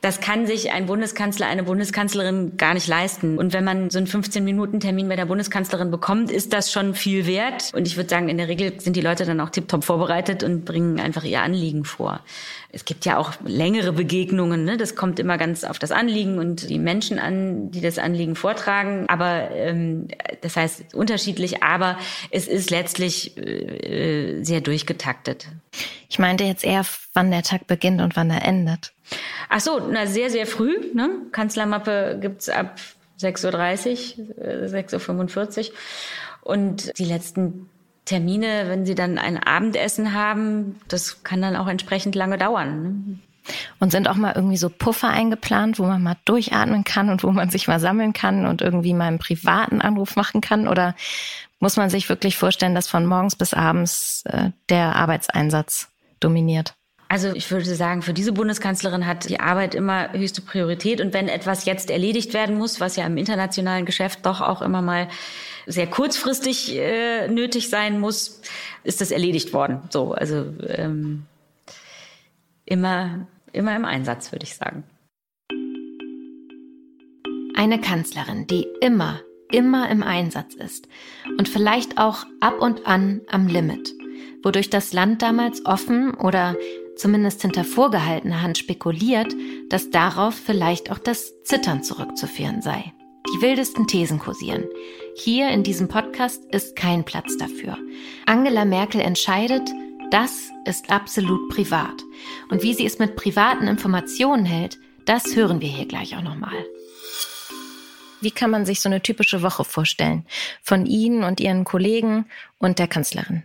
Das 0.01 0.21
kann 0.21 0.45
sich 0.45 0.71
ein 0.71 0.85
Bundeskanzler, 0.85 1.47
eine 1.47 1.63
Bundeskanzlerin 1.63 2.57
gar 2.57 2.75
nicht 2.75 2.87
leisten. 2.87 3.39
Und 3.39 3.53
wenn 3.53 3.63
man 3.63 3.89
so 3.89 3.97
einen 3.97 4.07
15-Minuten-Termin 4.07 5.09
bei 5.09 5.15
der 5.15 5.25
Bundeskanzlerin 5.25 5.89
bekommt, 5.89 6.31
ist 6.31 6.53
das 6.53 6.71
schon 6.71 6.93
viel 6.93 7.25
wert. 7.25 7.71
Und 7.73 7.87
ich 7.87 7.97
würde 7.97 8.09
sagen, 8.09 8.29
in 8.29 8.37
der 8.37 8.47
Regel 8.47 8.79
sind 8.79 8.95
die 8.95 9.01
Leute 9.01 9.25
dann 9.25 9.39
auch 9.39 9.49
tiptop 9.49 9.83
vorbereitet 9.83 10.43
und 10.43 10.65
bringen 10.65 10.99
einfach 10.99 11.23
ihr 11.23 11.41
Anliegen 11.41 11.85
vor. 11.85 12.19
Es 12.71 12.85
gibt 12.85 13.03
ja 13.05 13.17
auch 13.17 13.33
längere 13.43 13.93
Begegnungen. 13.93 14.63
Ne? 14.63 14.77
Das 14.77 14.95
kommt 14.95 15.19
immer 15.19 15.39
ganz 15.39 15.63
auf 15.63 15.79
das 15.79 15.91
Anliegen 15.91 16.37
und 16.37 16.69
die 16.69 16.77
Menschen 16.77 17.17
an, 17.17 17.71
die 17.71 17.81
das 17.81 17.97
Anliegen 17.97 18.35
vortragen. 18.35 19.05
Aber 19.07 19.49
ähm, 19.51 20.07
das 20.41 20.55
heißt 20.55 20.93
unterschiedlich, 20.93 21.63
aber 21.63 21.78
es 22.31 22.47
ist 22.47 22.69
letztlich 22.69 23.37
äh, 23.37 24.43
sehr 24.43 24.61
durchgetaktet. 24.61 25.47
Ich 26.09 26.19
meinte 26.19 26.43
jetzt 26.43 26.63
eher, 26.63 26.85
wann 27.13 27.31
der 27.31 27.43
Tag 27.43 27.67
beginnt 27.67 28.01
und 28.01 28.15
wann 28.15 28.29
er 28.29 28.45
endet. 28.45 28.93
Ach 29.49 29.59
so, 29.59 29.79
na 29.79 30.05
sehr, 30.05 30.29
sehr 30.29 30.45
früh. 30.45 30.75
Ne? 30.93 31.09
Kanzlermappe 31.31 32.17
gibt's 32.21 32.49
ab 32.49 32.79
6.30 33.19 34.17
Uhr, 34.17 34.37
äh, 34.37 34.65
6.45 34.67 35.69
Uhr. 35.69 35.75
Und 36.41 36.97
die 36.97 37.05
letzten 37.05 37.69
Termine, 38.05 38.65
wenn 38.67 38.85
sie 38.85 38.95
dann 38.95 39.17
ein 39.17 39.37
Abendessen 39.37 40.13
haben, 40.13 40.79
das 40.87 41.23
kann 41.23 41.41
dann 41.41 41.55
auch 41.55 41.67
entsprechend 41.67 42.15
lange 42.15 42.37
dauern. 42.37 42.81
Ne? 42.81 43.19
Und 43.79 43.91
sind 43.91 44.07
auch 44.07 44.15
mal 44.15 44.33
irgendwie 44.35 44.57
so 44.57 44.69
Puffer 44.69 45.09
eingeplant, 45.09 45.79
wo 45.79 45.83
man 45.83 46.03
mal 46.03 46.17
durchatmen 46.25 46.83
kann 46.83 47.09
und 47.09 47.23
wo 47.23 47.31
man 47.31 47.49
sich 47.49 47.67
mal 47.67 47.79
sammeln 47.79 48.13
kann 48.13 48.45
und 48.45 48.61
irgendwie 48.61 48.93
mal 48.93 49.07
einen 49.07 49.19
privaten 49.19 49.81
Anruf 49.81 50.15
machen 50.15 50.41
kann? 50.41 50.67
Oder 50.67 50.95
muss 51.59 51.77
man 51.77 51.89
sich 51.89 52.09
wirklich 52.09 52.37
vorstellen, 52.37 52.75
dass 52.75 52.87
von 52.87 53.05
morgens 53.05 53.35
bis 53.35 53.53
abends 53.53 54.23
äh, 54.25 54.51
der 54.69 54.95
Arbeitseinsatz 54.95 55.89
dominiert? 56.19 56.73
Also 57.11 57.33
ich 57.33 57.49
würde 57.49 57.65
sagen, 57.73 58.03
für 58.03 58.13
diese 58.13 58.31
Bundeskanzlerin 58.31 59.07
hat 59.07 59.27
die 59.27 59.39
Arbeit 59.39 59.73
immer 59.73 60.13
höchste 60.13 60.41
Priorität. 60.41 61.01
Und 61.01 61.11
wenn 61.11 61.27
etwas 61.27 61.65
jetzt 61.65 61.89
erledigt 61.89 62.35
werden 62.35 62.55
muss, 62.55 62.79
was 62.79 62.95
ja 62.97 63.05
im 63.05 63.17
internationalen 63.17 63.85
Geschäft 63.85 64.27
doch 64.27 64.41
auch 64.41 64.61
immer 64.61 64.83
mal 64.83 65.07
sehr 65.65 65.87
kurzfristig 65.87 66.75
äh, 66.75 67.27
nötig 67.27 67.69
sein 67.69 67.99
muss, 67.99 68.41
ist 68.83 69.01
das 69.01 69.09
erledigt 69.09 69.53
worden. 69.53 69.81
So, 69.89 70.13
also 70.13 70.53
ähm, 70.67 71.25
immer, 72.65 73.27
immer 73.53 73.75
im 73.75 73.85
Einsatz, 73.85 74.31
würde 74.31 74.43
ich 74.43 74.55
sagen. 74.55 74.83
Eine 77.55 77.81
Kanzlerin, 77.81 78.45
die 78.45 78.67
immer, 78.81 79.19
immer 79.51 79.89
im 79.89 80.03
Einsatz 80.03 80.53
ist 80.53 80.87
und 81.37 81.49
vielleicht 81.49 81.97
auch 81.97 82.25
ab 82.39 82.61
und 82.61 82.87
an 82.87 83.21
am 83.29 83.47
Limit, 83.47 83.93
wodurch 84.43 84.69
das 84.69 84.93
Land 84.93 85.21
damals 85.21 85.65
offen 85.65 86.13
oder 86.13 86.55
zumindest 86.95 87.41
hinter 87.41 87.63
vorgehaltener 87.63 88.41
Hand 88.41 88.57
spekuliert, 88.57 89.33
dass 89.69 89.89
darauf 89.89 90.35
vielleicht 90.35 90.91
auch 90.91 90.99
das 90.99 91.41
Zittern 91.43 91.83
zurückzuführen 91.83 92.61
sei. 92.61 92.93
Die 93.33 93.41
wildesten 93.41 93.87
Thesen 93.87 94.19
kursieren. 94.19 94.65
Hier 95.15 95.49
in 95.49 95.63
diesem 95.63 95.87
Podcast 95.87 96.43
ist 96.51 96.75
kein 96.75 97.03
Platz 97.03 97.37
dafür. 97.37 97.77
Angela 98.25 98.65
Merkel 98.65 99.01
entscheidet, 99.01 99.69
das 100.09 100.49
ist 100.65 100.89
absolut 100.89 101.49
privat. 101.49 102.03
Und 102.49 102.63
wie 102.63 102.73
sie 102.73 102.85
es 102.85 102.97
mit 102.97 103.15
privaten 103.15 103.67
Informationen 103.67 104.45
hält, 104.45 104.79
das 105.05 105.35
hören 105.35 105.61
wir 105.61 105.69
hier 105.69 105.85
gleich 105.85 106.15
auch 106.17 106.23
nochmal. 106.23 106.65
Wie 108.21 108.31
kann 108.31 108.51
man 108.51 108.65
sich 108.65 108.81
so 108.81 108.89
eine 108.89 109.01
typische 109.01 109.41
Woche 109.41 109.63
vorstellen? 109.63 110.25
Von 110.61 110.85
Ihnen 110.85 111.23
und 111.23 111.39
Ihren 111.39 111.63
Kollegen 111.63 112.25
und 112.57 112.79
der 112.79 112.87
Kanzlerin? 112.87 113.43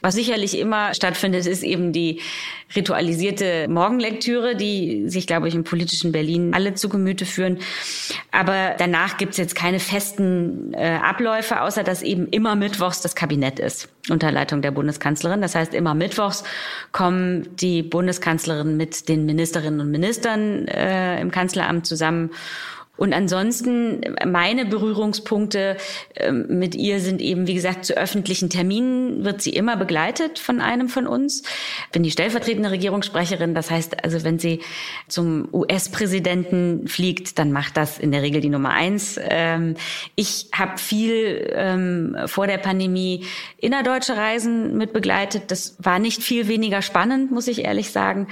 Was 0.00 0.14
sicherlich 0.14 0.58
immer 0.58 0.94
stattfindet, 0.94 1.46
ist 1.46 1.62
eben 1.62 1.92
die 1.92 2.20
ritualisierte 2.74 3.68
Morgenlektüre, 3.68 4.56
die 4.56 5.08
sich, 5.08 5.26
glaube 5.26 5.48
ich, 5.48 5.54
im 5.54 5.64
politischen 5.64 6.12
Berlin 6.12 6.52
alle 6.54 6.74
zu 6.74 6.88
Gemüte 6.88 7.24
führen. 7.24 7.58
Aber 8.30 8.74
danach 8.78 9.16
gibt 9.16 9.32
es 9.32 9.38
jetzt 9.38 9.54
keine 9.54 9.78
festen 9.78 10.74
äh, 10.74 10.98
Abläufe, 11.02 11.60
außer 11.60 11.84
dass 11.84 12.02
eben 12.02 12.28
immer 12.28 12.54
Mittwochs 12.54 13.00
das 13.00 13.14
Kabinett 13.14 13.58
ist 13.58 13.88
unter 14.10 14.32
Leitung 14.32 14.62
der 14.62 14.72
Bundeskanzlerin. 14.72 15.40
Das 15.40 15.54
heißt, 15.54 15.74
immer 15.74 15.94
Mittwochs 15.94 16.44
kommen 16.90 17.54
die 17.56 17.82
Bundeskanzlerin 17.82 18.76
mit 18.76 19.08
den 19.08 19.26
Ministerinnen 19.26 19.80
und 19.80 19.90
Ministern 19.90 20.66
äh, 20.68 21.20
im 21.20 21.30
Kanzleramt 21.30 21.86
zusammen 21.86 22.30
und 22.98 23.14
ansonsten 23.14 24.02
meine 24.26 24.66
Berührungspunkte 24.66 25.78
ähm, 26.14 26.44
mit 26.50 26.74
ihr 26.74 27.00
sind 27.00 27.22
eben, 27.22 27.46
wie 27.46 27.54
gesagt, 27.54 27.86
zu 27.86 27.96
öffentlichen 27.96 28.50
Terminen 28.50 29.24
wird 29.24 29.40
sie 29.40 29.50
immer 29.50 29.78
begleitet 29.78 30.38
von 30.38 30.60
einem 30.60 30.90
von 30.90 31.06
uns. 31.06 31.42
Bin 31.90 32.02
die 32.02 32.10
stellvertretende 32.10 32.70
Regierungssprecherin. 32.70 33.54
Das 33.54 33.70
heißt, 33.70 34.04
also 34.04 34.24
wenn 34.24 34.38
sie 34.38 34.60
zum 35.08 35.48
US-Präsidenten 35.54 36.86
fliegt, 36.86 37.38
dann 37.38 37.50
macht 37.50 37.78
das 37.78 37.98
in 37.98 38.12
der 38.12 38.20
Regel 38.20 38.42
die 38.42 38.50
Nummer 38.50 38.70
eins. 38.70 39.18
Ähm, 39.22 39.74
ich 40.14 40.50
habe 40.54 40.76
viel 40.76 41.50
ähm, 41.54 42.16
vor 42.26 42.46
der 42.46 42.58
Pandemie 42.58 43.24
innerdeutsche 43.56 44.18
Reisen 44.18 44.76
mit 44.76 44.92
begleitet. 44.92 45.44
Das 45.50 45.76
war 45.78 45.98
nicht 45.98 46.22
viel 46.22 46.46
weniger 46.46 46.82
spannend, 46.82 47.32
muss 47.32 47.48
ich 47.48 47.64
ehrlich 47.64 47.90
sagen. 47.90 48.28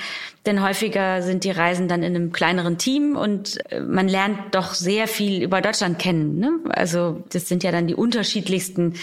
Denn 0.46 0.62
häufiger 0.62 1.22
sind 1.22 1.44
die 1.44 1.50
Reisen 1.50 1.88
dann 1.88 2.02
in 2.02 2.14
einem 2.14 2.32
kleineren 2.32 2.78
Team 2.78 3.16
und 3.16 3.58
äh, 3.72 3.80
man 3.80 4.06
lernt 4.06 4.49
doch 4.54 4.74
sehr 4.74 5.08
viel 5.08 5.42
über 5.42 5.60
Deutschland 5.60 5.98
kennen. 5.98 6.38
Ne? 6.38 6.50
Also 6.70 7.22
das 7.30 7.48
sind 7.48 7.62
ja 7.62 7.72
dann 7.72 7.86
die 7.86 7.94
unterschiedlichsten 7.94 8.94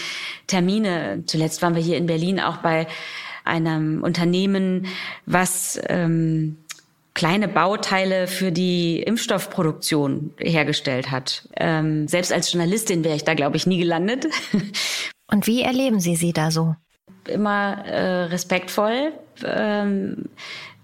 Termine. 0.46 1.22
Zuletzt 1.26 1.62
waren 1.62 1.74
wir 1.74 1.82
hier 1.82 1.96
in 1.96 2.06
Berlin 2.06 2.40
auch 2.40 2.58
bei 2.58 2.86
einem 3.44 4.02
Unternehmen, 4.02 4.86
was 5.26 5.80
ähm, 5.88 6.58
kleine 7.14 7.48
Bauteile 7.48 8.28
für 8.28 8.52
die 8.52 9.02
Impfstoffproduktion 9.02 10.34
hergestellt 10.38 11.10
hat. 11.10 11.48
Ähm, 11.56 12.06
selbst 12.06 12.32
als 12.32 12.52
Journalistin 12.52 13.02
wäre 13.02 13.16
ich 13.16 13.24
da, 13.24 13.34
glaube 13.34 13.56
ich, 13.56 13.66
nie 13.66 13.78
gelandet. 13.78 14.26
Und 15.30 15.46
wie 15.46 15.62
erleben 15.62 15.98
Sie 15.98 16.14
sie 16.14 16.32
da 16.32 16.50
so? 16.50 16.76
Immer 17.26 17.84
äh, 17.86 18.24
respektvoll. 18.26 19.12
Ähm, 19.44 20.26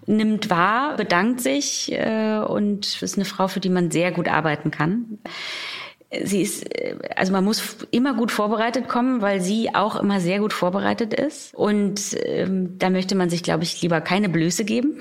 nimmt 0.07 0.51
wahr, 0.51 0.97
bedankt 0.97 1.41
sich 1.41 1.93
äh, 1.93 2.39
und 2.39 3.03
ist 3.03 3.17
eine 3.17 3.25
Frau, 3.25 3.49
für 3.49 3.61
die 3.61 3.69
man 3.69 3.91
sehr 3.91 4.13
gut 4.13 4.29
arbeiten 4.29 4.71
kann. 4.71 5.19
Sie 6.25 6.43
ist, 6.43 6.65
äh, 6.79 6.97
also 7.17 7.33
man 7.33 7.45
muss 7.45 7.79
immer 7.91 8.15
gut 8.15 8.31
vorbereitet 8.31 8.89
kommen, 8.89 9.21
weil 9.23 9.41
sie 9.41 9.75
auch 9.75 9.97
immer 9.97 10.21
sehr 10.21 10.39
gut 10.39 10.53
vorbereitet 10.53 11.15
ist. 11.15 11.55
Und 11.55 12.17
ähm, 12.25 12.79
da 12.79 12.91
möchte 12.91 13.15
man 13.15 13.31
sich, 13.31 13.43
glaube 13.43 13.65
ich, 13.65 13.81
lieber 13.83 14.01
keine 14.01 14.29
Blöße 14.29 14.65
geben. 14.65 15.01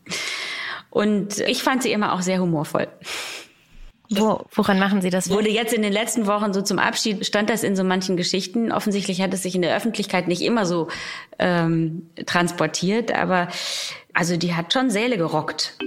und 0.90 1.38
ich 1.40 1.62
fand 1.62 1.82
sie 1.82 1.92
immer 1.92 2.14
auch 2.14 2.22
sehr 2.22 2.40
humorvoll. 2.40 2.88
Wo, 4.12 4.44
woran 4.50 4.80
machen 4.80 5.02
Sie 5.02 5.10
das? 5.10 5.30
Wurde 5.30 5.50
jetzt 5.50 5.72
in 5.72 5.82
den 5.82 5.92
letzten 5.92 6.26
Wochen 6.26 6.52
so 6.52 6.62
zum 6.62 6.80
Abschied, 6.80 7.24
stand 7.24 7.48
das 7.48 7.62
in 7.62 7.76
so 7.76 7.84
manchen 7.84 8.16
Geschichten. 8.16 8.72
Offensichtlich 8.72 9.22
hat 9.22 9.32
es 9.32 9.44
sich 9.44 9.54
in 9.54 9.62
der 9.62 9.76
Öffentlichkeit 9.76 10.26
nicht 10.26 10.42
immer 10.42 10.66
so 10.66 10.88
ähm, 11.38 12.10
transportiert, 12.26 13.14
aber 13.14 13.46
also 14.12 14.36
die 14.36 14.54
hat 14.54 14.72
schon 14.72 14.90
Säle 14.90 15.16
gerockt. 15.16 15.78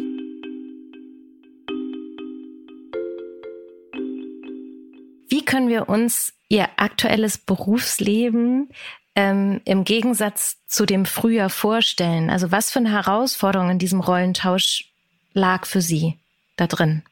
Wie 5.28 5.44
können 5.44 5.68
wir 5.68 5.90
uns 5.90 6.34
Ihr 6.48 6.70
aktuelles 6.78 7.38
Berufsleben 7.38 8.70
ähm, 9.16 9.60
im 9.66 9.84
Gegensatz 9.84 10.60
zu 10.68 10.86
dem 10.86 11.06
früher 11.06 11.50
vorstellen? 11.50 12.30
Also 12.30 12.54
was 12.54 12.72
für 12.72 12.80
eine 12.80 12.92
Herausforderung 12.92 13.72
in 13.72 13.80
diesem 13.80 14.00
Rollentausch 14.00 14.94
lag 15.34 15.66
für 15.66 15.82
Sie 15.82 16.20
da 16.56 16.68
drin? 16.68 17.04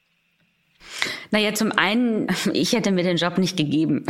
Naja, 1.31 1.53
zum 1.53 1.71
einen, 1.71 2.27
ich 2.53 2.73
hätte 2.73 2.91
mir 2.91 3.03
den 3.03 3.17
Job 3.17 3.37
nicht 3.37 3.57
gegeben. 3.57 4.05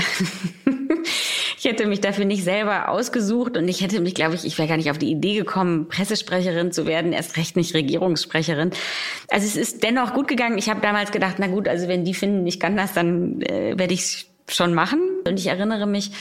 ich 1.57 1.65
hätte 1.65 1.85
mich 1.85 2.01
dafür 2.01 2.25
nicht 2.25 2.43
selber 2.43 2.89
ausgesucht 2.89 3.57
und 3.57 3.67
ich 3.67 3.81
hätte 3.81 4.01
mich, 4.01 4.15
glaube 4.15 4.35
ich, 4.35 4.45
ich 4.45 4.57
wäre 4.57 4.67
gar 4.67 4.77
nicht 4.77 4.91
auf 4.91 4.97
die 4.97 5.11
Idee 5.11 5.35
gekommen, 5.35 5.87
Pressesprecherin 5.87 6.71
zu 6.71 6.85
werden, 6.85 7.13
erst 7.13 7.37
recht 7.37 7.55
nicht 7.55 7.73
Regierungssprecherin. 7.73 8.71
Also 9.29 9.45
es 9.45 9.55
ist 9.55 9.83
dennoch 9.83 10.13
gut 10.13 10.27
gegangen. 10.27 10.57
Ich 10.57 10.69
habe 10.69 10.81
damals 10.81 11.11
gedacht, 11.11 11.35
na 11.37 11.47
gut, 11.47 11.67
also 11.67 11.87
wenn 11.87 12.05
die 12.05 12.13
finden, 12.13 12.45
ich 12.47 12.59
kann 12.59 12.75
das, 12.75 12.93
dann 12.93 13.41
äh, 13.41 13.77
werde 13.77 13.93
ich 13.93 14.01
es 14.01 14.25
schon 14.49 14.73
machen. 14.73 14.99
Und 15.27 15.39
ich 15.39 15.47
erinnere 15.47 15.87
mich, 15.87 16.11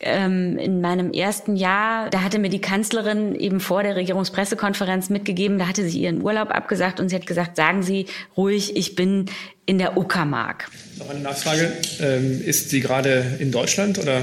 ähm, 0.00 0.58
in 0.58 0.80
meinem 0.80 1.12
ersten 1.12 1.56
Jahr, 1.56 2.10
da 2.10 2.22
hatte 2.22 2.38
mir 2.38 2.50
die 2.50 2.60
Kanzlerin 2.60 3.34
eben 3.34 3.60
vor 3.60 3.82
der 3.82 3.96
Regierungspressekonferenz 3.96 5.08
mitgegeben, 5.08 5.58
da 5.58 5.68
hatte 5.68 5.88
sie 5.88 6.00
ihren 6.00 6.22
Urlaub 6.22 6.50
abgesagt 6.50 7.00
und 7.00 7.08
sie 7.08 7.16
hat 7.16 7.26
gesagt, 7.26 7.56
sagen 7.56 7.82
Sie 7.82 8.06
ruhig, 8.36 8.76
ich 8.76 8.94
bin 8.94 9.26
in 9.64 9.78
der 9.78 9.96
Uckermark. 9.96 10.70
Noch 10.98 11.08
eine 11.08 11.20
Nachfrage. 11.20 11.72
Ähm, 12.00 12.42
ist 12.44 12.70
sie 12.70 12.80
gerade 12.80 13.36
in 13.38 13.50
Deutschland 13.50 13.98
oder 13.98 14.20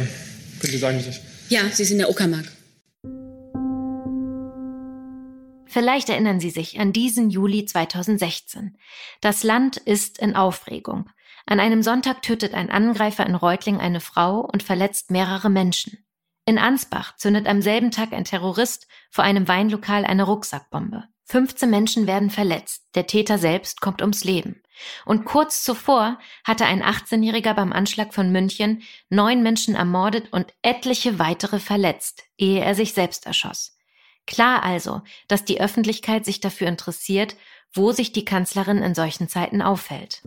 können 0.60 0.72
Sie 0.72 0.78
sagen, 0.78 1.04
Ja, 1.50 1.62
sie 1.72 1.84
ist 1.84 1.92
in 1.92 1.98
der 1.98 2.10
Uckermark. 2.10 2.46
Vielleicht 5.66 6.10
erinnern 6.10 6.40
Sie 6.40 6.52
sich 6.52 6.80
an 6.80 6.94
diesen 6.94 7.32
Juli 7.32 7.66
2016. 7.66 8.78
Das 9.22 9.42
Land 9.42 9.78
ist 9.78 10.20
in 10.20 10.36
Aufregung. 10.36 11.10
An 11.46 11.60
einem 11.60 11.84
Sonntag 11.84 12.22
tötet 12.22 12.54
ein 12.54 12.70
Angreifer 12.70 13.26
in 13.26 13.36
Reutling 13.36 13.80
eine 13.80 14.00
Frau 14.00 14.40
und 14.40 14.64
verletzt 14.64 15.12
mehrere 15.12 15.50
Menschen. 15.50 16.06
In 16.46 16.58
Ansbach 16.58 17.16
zündet 17.16 17.48
am 17.48 17.62
selben 17.62 17.92
Tag 17.92 18.14
ein 18.14 18.26
Terrorist 18.26 18.88
vor 19.12 19.24
einem 19.24 19.48
Weinlokal 19.48 20.06
eine 20.06 20.24
Rucksackbombe. 20.24 21.04
15 21.26 21.70
Menschen 21.70 22.06
werden 22.06 22.30
verletzt, 22.30 22.84
der 22.96 23.08
Täter 23.08 23.38
selbst 23.38 23.82
kommt 23.82 24.02
ums 24.02 24.24
Leben. 24.24 24.62
Und 25.06 25.26
kurz 25.26 25.64
zuvor 25.64 26.20
hatte 26.44 26.66
ein 26.66 26.84
18-Jähriger 26.84 27.54
beim 27.54 27.72
Anschlag 27.72 28.14
von 28.14 28.32
München 28.32 28.84
neun 29.10 29.42
Menschen 29.42 29.76
ermordet 29.76 30.34
und 30.34 30.54
etliche 30.62 31.20
weitere 31.20 31.60
verletzt, 31.60 32.24
ehe 32.38 32.62
er 32.62 32.76
sich 32.76 32.94
selbst 32.94 33.26
erschoss. 33.26 33.78
Klar 34.26 34.64
also, 34.64 35.02
dass 35.28 35.46
die 35.46 35.62
Öffentlichkeit 35.62 36.26
sich 36.26 36.40
dafür 36.40 36.68
interessiert, 36.68 37.36
wo 37.74 37.92
sich 37.92 38.12
die 38.12 38.26
Kanzlerin 38.26 38.80
in 38.80 38.96
solchen 38.96 39.30
Zeiten 39.30 39.62
aufhält. 39.62 40.24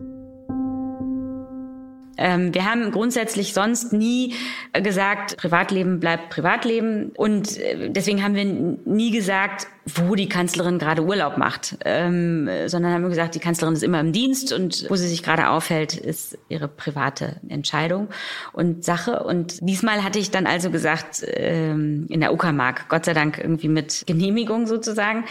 Ähm, 2.17 2.53
wir 2.53 2.65
haben 2.65 2.91
grundsätzlich 2.91 3.53
sonst 3.53 3.93
nie 3.93 4.33
gesagt, 4.73 5.37
Privatleben 5.37 5.99
bleibt 5.99 6.29
Privatleben. 6.29 7.11
Und 7.15 7.57
äh, 7.57 7.89
deswegen 7.89 8.23
haben 8.23 8.35
wir 8.35 8.45
nie 8.45 9.11
gesagt, 9.11 9.67
wo 9.95 10.15
die 10.15 10.27
Kanzlerin 10.27 10.79
gerade 10.79 11.03
Urlaub 11.03 11.37
macht, 11.37 11.77
ähm, 11.85 12.49
sondern 12.65 12.91
haben 12.91 13.03
wir 13.03 13.09
gesagt, 13.09 13.35
die 13.35 13.39
Kanzlerin 13.39 13.73
ist 13.73 13.83
immer 13.83 13.99
im 13.99 14.11
Dienst 14.11 14.51
und 14.51 14.85
wo 14.89 14.95
sie 14.95 15.07
sich 15.07 15.23
gerade 15.23 15.47
aufhält, 15.49 15.95
ist 15.95 16.37
ihre 16.49 16.67
private 16.67 17.37
Entscheidung 17.47 18.09
und 18.51 18.83
Sache. 18.83 19.23
Und 19.23 19.59
diesmal 19.61 20.03
hatte 20.03 20.19
ich 20.19 20.29
dann 20.29 20.45
also 20.45 20.69
gesagt, 20.69 21.23
ähm, 21.25 22.05
in 22.09 22.19
der 22.19 22.33
Uckermark, 22.33 22.89
Gott 22.89 23.05
sei 23.05 23.13
Dank 23.13 23.37
irgendwie 23.37 23.69
mit 23.69 24.03
Genehmigung 24.07 24.67
sozusagen 24.67 25.23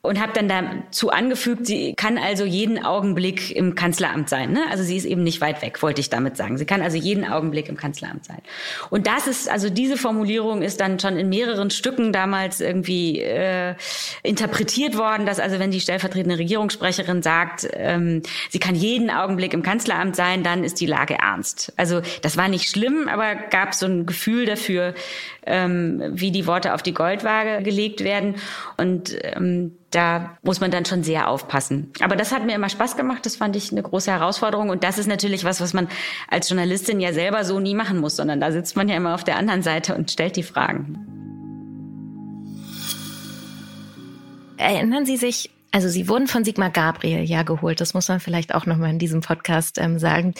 und 0.00 0.20
habe 0.20 0.32
dann 0.32 0.48
dazu 0.48 1.10
angefügt, 1.10 1.66
sie 1.66 1.94
kann 1.94 2.18
also 2.18 2.44
jeden 2.44 2.84
Augenblick 2.84 3.54
im 3.54 3.74
Kanzleramt 3.74 4.28
sein. 4.28 4.52
Ne? 4.52 4.60
Also 4.70 4.84
sie 4.84 4.96
ist 4.96 5.04
eben 5.04 5.24
nicht 5.24 5.40
weit 5.40 5.60
weg, 5.60 5.82
wollte 5.82 6.00
ich 6.00 6.08
damit 6.08 6.36
sagen. 6.36 6.56
Sie 6.56 6.66
kann 6.66 6.82
also 6.82 6.96
jeden 6.96 7.24
Augenblick 7.24 7.68
im 7.68 7.76
Kanzleramt 7.76 8.24
sein. 8.24 8.38
Und 8.90 9.08
das 9.08 9.26
ist, 9.26 9.50
also 9.50 9.70
diese 9.70 9.96
Formulierung 9.96 10.62
ist 10.62 10.80
dann 10.80 11.00
schon 11.00 11.16
in 11.16 11.28
mehreren 11.28 11.70
Stücken 11.70 12.12
damals 12.12 12.60
irgendwie 12.60 13.20
äh, 13.20 13.74
interpretiert 14.22 14.96
worden, 14.96 15.26
dass 15.26 15.40
also 15.40 15.58
wenn 15.58 15.72
die 15.72 15.80
stellvertretende 15.80 16.38
Regierungssprecherin 16.38 17.22
sagt, 17.22 17.68
ähm, 17.72 18.22
sie 18.50 18.60
kann 18.60 18.76
jeden 18.76 19.10
Augenblick 19.10 19.52
im 19.52 19.64
Kanzleramt 19.64 20.14
sein, 20.14 20.44
dann 20.44 20.62
ist 20.62 20.80
die 20.80 20.86
Lage 20.86 21.14
ernst. 21.14 21.72
Also 21.76 22.02
das 22.22 22.36
war 22.36 22.48
nicht 22.48 22.70
schlimm, 22.70 23.08
aber 23.08 23.34
gab 23.34 23.74
so 23.74 23.86
ein 23.86 24.06
Gefühl 24.06 24.46
dafür, 24.46 24.94
ähm, 25.44 26.02
wie 26.12 26.30
die 26.30 26.46
Worte 26.46 26.74
auf 26.74 26.82
die 26.82 26.94
Goldwaage 26.94 27.62
gelegt 27.64 28.04
werden. 28.04 28.36
Und 28.76 29.16
ähm, 29.22 29.72
da 29.90 30.36
muss 30.42 30.60
man 30.60 30.70
dann 30.70 30.84
schon 30.84 31.02
sehr 31.02 31.28
aufpassen. 31.28 31.92
Aber 32.00 32.14
das 32.14 32.32
hat 32.32 32.44
mir 32.44 32.54
immer 32.54 32.68
Spaß 32.68 32.96
gemacht. 32.96 33.24
Das 33.24 33.36
fand 33.36 33.56
ich 33.56 33.72
eine 33.72 33.82
große 33.82 34.10
Herausforderung. 34.10 34.68
Und 34.68 34.84
das 34.84 34.98
ist 34.98 35.06
natürlich 35.06 35.44
was, 35.44 35.60
was 35.60 35.72
man 35.72 35.88
als 36.28 36.48
Journalistin 36.48 37.00
ja 37.00 37.12
selber 37.12 37.44
so 37.44 37.58
nie 37.58 37.74
machen 37.74 37.98
muss, 37.98 38.16
sondern 38.16 38.40
da 38.40 38.52
sitzt 38.52 38.76
man 38.76 38.88
ja 38.88 38.96
immer 38.96 39.14
auf 39.14 39.24
der 39.24 39.36
anderen 39.36 39.62
Seite 39.62 39.94
und 39.94 40.10
stellt 40.10 40.36
die 40.36 40.42
Fragen. 40.42 41.06
Erinnern 44.58 45.06
Sie 45.06 45.16
sich, 45.16 45.50
also 45.70 45.88
Sie 45.88 46.08
wurden 46.08 46.26
von 46.26 46.44
Sigmar 46.44 46.70
Gabriel 46.70 47.24
ja 47.24 47.42
geholt. 47.42 47.80
Das 47.80 47.94
muss 47.94 48.08
man 48.08 48.20
vielleicht 48.20 48.54
auch 48.54 48.66
nochmal 48.66 48.90
in 48.90 48.98
diesem 48.98 49.22
Podcast 49.22 49.78
ähm, 49.78 49.98
sagen. 49.98 50.34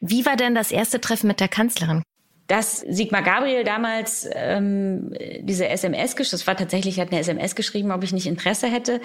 Wie 0.00 0.24
war 0.24 0.36
denn 0.36 0.54
das 0.54 0.70
erste 0.70 1.00
Treffen 1.00 1.26
mit 1.26 1.40
der 1.40 1.48
Kanzlerin? 1.48 2.02
Dass 2.48 2.78
Sigmar 2.78 3.22
Gabriel 3.22 3.62
damals 3.62 4.28
ähm, 4.34 5.14
diese 5.40 5.68
SMS, 5.68 6.14
das 6.14 6.46
war 6.46 6.56
tatsächlich, 6.56 6.98
hat 6.98 7.12
eine 7.12 7.20
SMS 7.20 7.54
geschrieben, 7.54 7.92
ob 7.92 8.02
ich 8.02 8.12
nicht 8.12 8.26
Interesse 8.26 8.66
hätte. 8.66 9.00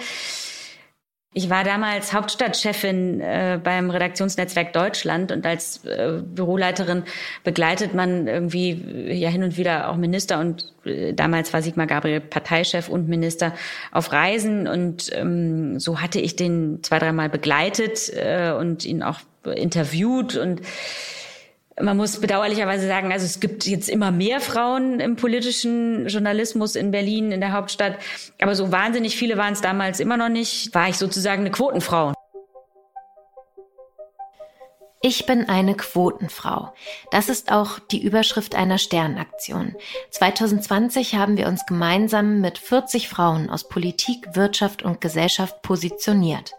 Ich 1.36 1.50
war 1.50 1.64
damals 1.64 2.12
Hauptstadtchefin 2.12 3.20
äh, 3.20 3.58
beim 3.62 3.90
Redaktionsnetzwerk 3.90 4.72
Deutschland 4.72 5.32
und 5.32 5.44
als 5.44 5.84
äh, 5.84 6.22
Büroleiterin 6.24 7.02
begleitet 7.42 7.92
man 7.92 8.28
irgendwie 8.28 8.70
äh, 8.70 9.14
ja 9.14 9.30
hin 9.30 9.42
und 9.42 9.56
wieder 9.56 9.90
auch 9.90 9.96
Minister 9.96 10.38
und 10.38 10.72
äh, 10.84 11.12
damals 11.12 11.52
war 11.52 11.60
Sigmar 11.60 11.88
Gabriel 11.88 12.20
Parteichef 12.20 12.88
und 12.88 13.08
Minister 13.08 13.52
auf 13.90 14.12
Reisen 14.12 14.68
und 14.68 15.10
ähm, 15.12 15.80
so 15.80 16.00
hatte 16.00 16.20
ich 16.20 16.36
den 16.36 16.84
zwei, 16.84 17.00
dreimal 17.00 17.28
begleitet 17.28 18.10
äh, 18.14 18.52
und 18.56 18.84
ihn 18.84 19.02
auch 19.02 19.18
interviewt 19.44 20.36
und 20.36 20.60
man 21.80 21.96
muss 21.96 22.20
bedauerlicherweise 22.20 22.86
sagen, 22.86 23.12
also 23.12 23.24
es 23.24 23.40
gibt 23.40 23.66
jetzt 23.66 23.88
immer 23.88 24.10
mehr 24.10 24.40
Frauen 24.40 25.00
im 25.00 25.16
politischen 25.16 26.06
Journalismus 26.06 26.76
in 26.76 26.90
Berlin, 26.90 27.32
in 27.32 27.40
der 27.40 27.52
Hauptstadt. 27.52 27.98
Aber 28.40 28.54
so 28.54 28.70
wahnsinnig 28.70 29.16
viele 29.16 29.36
waren 29.36 29.54
es 29.54 29.60
damals 29.60 30.00
immer 30.00 30.16
noch 30.16 30.28
nicht. 30.28 30.74
War 30.74 30.88
ich 30.88 30.96
sozusagen 30.96 31.40
eine 31.40 31.50
Quotenfrau. 31.50 32.14
Ich 35.06 35.26
bin 35.26 35.50
eine 35.50 35.74
Quotenfrau. 35.74 36.72
Das 37.10 37.28
ist 37.28 37.52
auch 37.52 37.78
die 37.78 38.02
Überschrift 38.02 38.54
einer 38.54 38.78
Sternaktion. 38.78 39.76
2020 40.12 41.16
haben 41.16 41.36
wir 41.36 41.46
uns 41.46 41.66
gemeinsam 41.66 42.40
mit 42.40 42.56
40 42.56 43.10
Frauen 43.10 43.50
aus 43.50 43.68
Politik, 43.68 44.34
Wirtschaft 44.34 44.82
und 44.82 45.02
Gesellschaft 45.02 45.60
positioniert. 45.60 46.54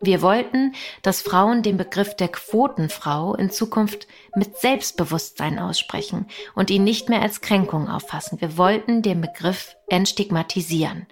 Wir 0.00 0.22
wollten, 0.22 0.74
dass 1.02 1.20
Frauen 1.20 1.62
den 1.62 1.76
Begriff 1.76 2.16
der 2.16 2.28
Quotenfrau 2.28 3.34
in 3.34 3.50
Zukunft 3.50 4.06
mit 4.34 4.56
Selbstbewusstsein 4.56 5.58
aussprechen 5.58 6.28
und 6.54 6.70
ihn 6.70 6.84
nicht 6.84 7.10
mehr 7.10 7.20
als 7.20 7.42
Kränkung 7.42 7.90
auffassen. 7.90 8.40
Wir 8.40 8.56
wollten 8.56 9.02
den 9.02 9.20
Begriff 9.20 9.76
entstigmatisieren. 9.90 11.06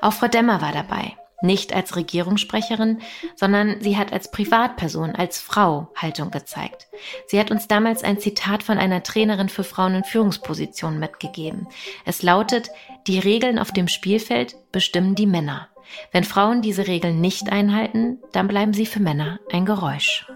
Auch 0.00 0.14
Frau 0.14 0.26
Demmer 0.26 0.60
war 0.60 0.72
dabei 0.72 1.16
nicht 1.44 1.72
als 1.72 1.94
Regierungssprecherin, 1.94 3.00
sondern 3.36 3.80
sie 3.80 3.96
hat 3.96 4.12
als 4.12 4.30
Privatperson, 4.30 5.14
als 5.14 5.40
Frau 5.40 5.92
Haltung 5.94 6.30
gezeigt. 6.30 6.88
Sie 7.26 7.38
hat 7.38 7.50
uns 7.50 7.68
damals 7.68 8.02
ein 8.02 8.18
Zitat 8.18 8.62
von 8.62 8.78
einer 8.78 9.02
Trainerin 9.02 9.48
für 9.48 9.64
Frauen 9.64 9.94
in 9.94 10.04
Führungspositionen 10.04 10.98
mitgegeben. 10.98 11.68
Es 12.04 12.22
lautet, 12.22 12.70
die 13.06 13.18
Regeln 13.18 13.58
auf 13.58 13.70
dem 13.70 13.86
Spielfeld 13.86 14.56
bestimmen 14.72 15.14
die 15.14 15.26
Männer. 15.26 15.68
Wenn 16.10 16.24
Frauen 16.24 16.62
diese 16.62 16.86
Regeln 16.86 17.20
nicht 17.20 17.52
einhalten, 17.52 18.18
dann 18.32 18.48
bleiben 18.48 18.72
sie 18.72 18.86
für 18.86 19.00
Männer 19.00 19.38
ein 19.52 19.66
Geräusch. 19.66 20.26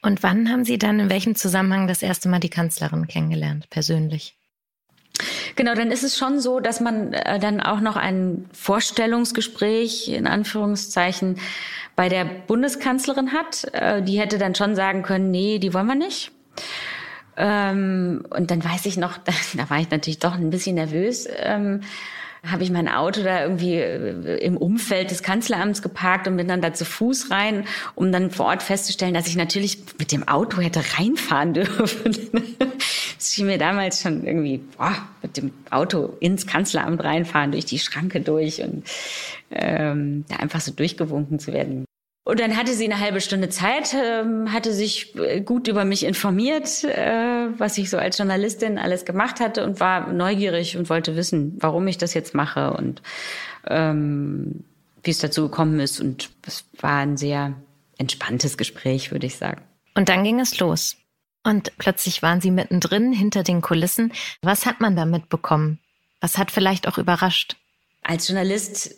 Und 0.00 0.22
wann 0.22 0.48
haben 0.48 0.64
Sie 0.64 0.78
dann 0.78 1.00
in 1.00 1.10
welchem 1.10 1.34
Zusammenhang 1.34 1.88
das 1.88 2.02
erste 2.02 2.28
Mal 2.28 2.38
die 2.38 2.48
Kanzlerin 2.48 3.08
kennengelernt, 3.08 3.68
persönlich? 3.68 4.37
Genau, 5.56 5.74
dann 5.74 5.90
ist 5.90 6.04
es 6.04 6.16
schon 6.16 6.38
so, 6.38 6.60
dass 6.60 6.80
man 6.80 7.12
äh, 7.12 7.38
dann 7.38 7.60
auch 7.60 7.80
noch 7.80 7.96
ein 7.96 8.48
Vorstellungsgespräch 8.52 10.08
in 10.08 10.26
Anführungszeichen 10.26 11.38
bei 11.96 12.08
der 12.08 12.24
Bundeskanzlerin 12.24 13.32
hat. 13.32 13.66
Äh, 13.72 14.02
die 14.02 14.20
hätte 14.20 14.38
dann 14.38 14.54
schon 14.54 14.76
sagen 14.76 15.02
können, 15.02 15.30
nee, 15.30 15.58
die 15.58 15.74
wollen 15.74 15.86
wir 15.86 15.96
nicht. 15.96 16.30
Ähm, 17.36 18.24
und 18.30 18.50
dann 18.50 18.64
weiß 18.64 18.86
ich 18.86 18.96
noch, 18.96 19.18
da, 19.18 19.32
da, 19.54 19.70
war 19.70 19.80
ich 19.80 19.90
natürlich 19.90 20.18
doch 20.18 20.34
ein 20.34 20.50
bisschen 20.50 20.76
nervös. 20.76 21.28
Ähm, 21.38 21.80
habe 22.46 22.62
ich 22.62 22.70
mein 22.70 22.88
Auto 22.88 23.22
da 23.22 23.42
irgendwie 23.42 23.74
äh, 23.74 24.38
im 24.38 24.56
Umfeld 24.56 25.10
des 25.10 25.22
Kanzleramts 25.22 25.82
geparkt 25.82 26.28
und 26.28 26.36
bin 26.36 26.48
dann 26.48 26.62
da 26.62 26.72
zu 26.72 26.84
Fuß 26.84 27.30
rein, 27.30 27.64
um 27.94 28.12
dann 28.12 28.30
vor 28.30 28.46
Ort 28.46 28.62
festzustellen, 28.62 29.14
dass 29.14 29.26
ich 29.26 29.36
natürlich 29.36 29.78
mit 29.98 30.12
dem 30.12 30.26
Auto 30.26 30.60
hätte 30.60 30.82
reinfahren 30.98 31.54
dürfen. 31.54 32.16
Das 33.18 33.34
schien 33.34 33.46
mir 33.46 33.58
damals 33.58 34.00
schon 34.00 34.24
irgendwie, 34.24 34.58
boah, 34.58 34.94
mit 35.22 35.36
dem 35.36 35.50
Auto 35.70 36.16
ins 36.20 36.46
Kanzleramt 36.46 37.02
reinfahren, 37.02 37.50
durch 37.50 37.64
die 37.64 37.80
Schranke 37.80 38.20
durch 38.20 38.62
und 38.62 38.84
ähm, 39.50 40.24
da 40.28 40.36
einfach 40.36 40.60
so 40.60 40.70
durchgewunken 40.70 41.40
zu 41.40 41.52
werden. 41.52 41.84
Und 42.24 42.38
dann 42.40 42.56
hatte 42.56 42.74
sie 42.74 42.84
eine 42.84 43.00
halbe 43.00 43.20
Stunde 43.20 43.48
Zeit, 43.48 43.92
ähm, 43.94 44.52
hatte 44.52 44.72
sich 44.72 45.16
äh, 45.16 45.40
gut 45.40 45.66
über 45.66 45.84
mich 45.84 46.04
informiert, 46.04 46.84
äh, 46.84 47.48
was 47.58 47.76
ich 47.78 47.90
so 47.90 47.96
als 47.96 48.18
Journalistin 48.18 48.78
alles 48.78 49.04
gemacht 49.04 49.40
hatte 49.40 49.64
und 49.64 49.80
war 49.80 50.12
neugierig 50.12 50.76
und 50.76 50.88
wollte 50.88 51.16
wissen, 51.16 51.56
warum 51.58 51.88
ich 51.88 51.98
das 51.98 52.14
jetzt 52.14 52.34
mache 52.34 52.74
und 52.74 53.02
ähm, 53.66 54.62
wie 55.02 55.10
es 55.10 55.18
dazu 55.18 55.48
gekommen 55.48 55.80
ist. 55.80 56.00
Und 56.00 56.30
es 56.46 56.66
war 56.78 56.98
ein 56.98 57.16
sehr 57.16 57.54
entspanntes 57.96 58.56
Gespräch, 58.56 59.10
würde 59.10 59.26
ich 59.26 59.36
sagen. 59.36 59.62
Und 59.94 60.08
dann 60.08 60.22
ging 60.22 60.38
es 60.38 60.60
los. 60.60 60.96
Und 61.48 61.72
plötzlich 61.78 62.20
waren 62.20 62.42
Sie 62.42 62.50
mittendrin, 62.50 63.10
hinter 63.10 63.42
den 63.42 63.62
Kulissen. 63.62 64.12
Was 64.42 64.66
hat 64.66 64.80
man 64.80 64.96
da 64.96 65.06
mitbekommen? 65.06 65.78
Was 66.20 66.36
hat 66.36 66.50
vielleicht 66.50 66.86
auch 66.86 66.98
überrascht? 66.98 67.56
Als 68.02 68.28
Journalist 68.28 68.94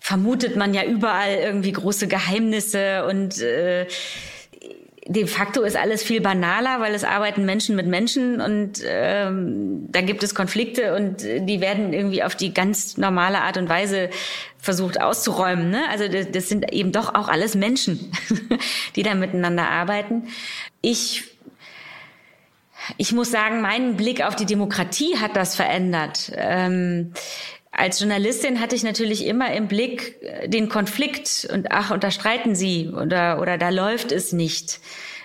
vermutet 0.00 0.56
man 0.56 0.74
ja 0.74 0.84
überall 0.84 1.36
irgendwie 1.36 1.70
große 1.70 2.08
Geheimnisse 2.08 3.06
und 3.06 3.40
äh, 3.40 3.86
de 5.06 5.26
facto 5.28 5.62
ist 5.62 5.76
alles 5.76 6.02
viel 6.02 6.20
banaler, 6.20 6.80
weil 6.80 6.92
es 6.92 7.04
arbeiten 7.04 7.44
Menschen 7.44 7.76
mit 7.76 7.86
Menschen 7.86 8.40
und 8.40 8.82
ähm, 8.84 9.86
da 9.92 10.00
gibt 10.00 10.24
es 10.24 10.34
Konflikte 10.34 10.96
und 10.96 11.22
die 11.22 11.60
werden 11.60 11.92
irgendwie 11.92 12.24
auf 12.24 12.34
die 12.34 12.52
ganz 12.52 12.96
normale 12.96 13.42
Art 13.42 13.58
und 13.58 13.68
Weise 13.68 14.10
versucht 14.58 15.00
auszuräumen. 15.00 15.70
Ne? 15.70 15.82
Also 15.88 16.08
das, 16.08 16.32
das 16.32 16.48
sind 16.48 16.72
eben 16.72 16.90
doch 16.90 17.14
auch 17.14 17.28
alles 17.28 17.54
Menschen, 17.54 18.10
die 18.96 19.04
da 19.04 19.14
miteinander 19.14 19.68
arbeiten. 19.68 20.24
Ich 20.80 21.31
ich 22.96 23.12
muss 23.12 23.30
sagen, 23.30 23.60
mein 23.60 23.96
Blick 23.96 24.24
auf 24.24 24.36
die 24.36 24.46
Demokratie 24.46 25.18
hat 25.18 25.36
das 25.36 25.54
verändert. 25.56 26.32
Ähm, 26.36 27.12
als 27.70 28.00
Journalistin 28.00 28.60
hatte 28.60 28.76
ich 28.76 28.82
natürlich 28.82 29.26
immer 29.26 29.52
im 29.54 29.66
Blick 29.66 30.22
äh, 30.22 30.48
den 30.48 30.68
Konflikt 30.68 31.48
und 31.52 31.72
ach, 31.72 31.90
und 31.90 32.04
da 32.04 32.10
streiten 32.10 32.54
sie 32.54 32.88
oder, 32.88 33.40
oder 33.40 33.58
da 33.58 33.70
läuft 33.70 34.12
es 34.12 34.32
nicht. 34.32 34.80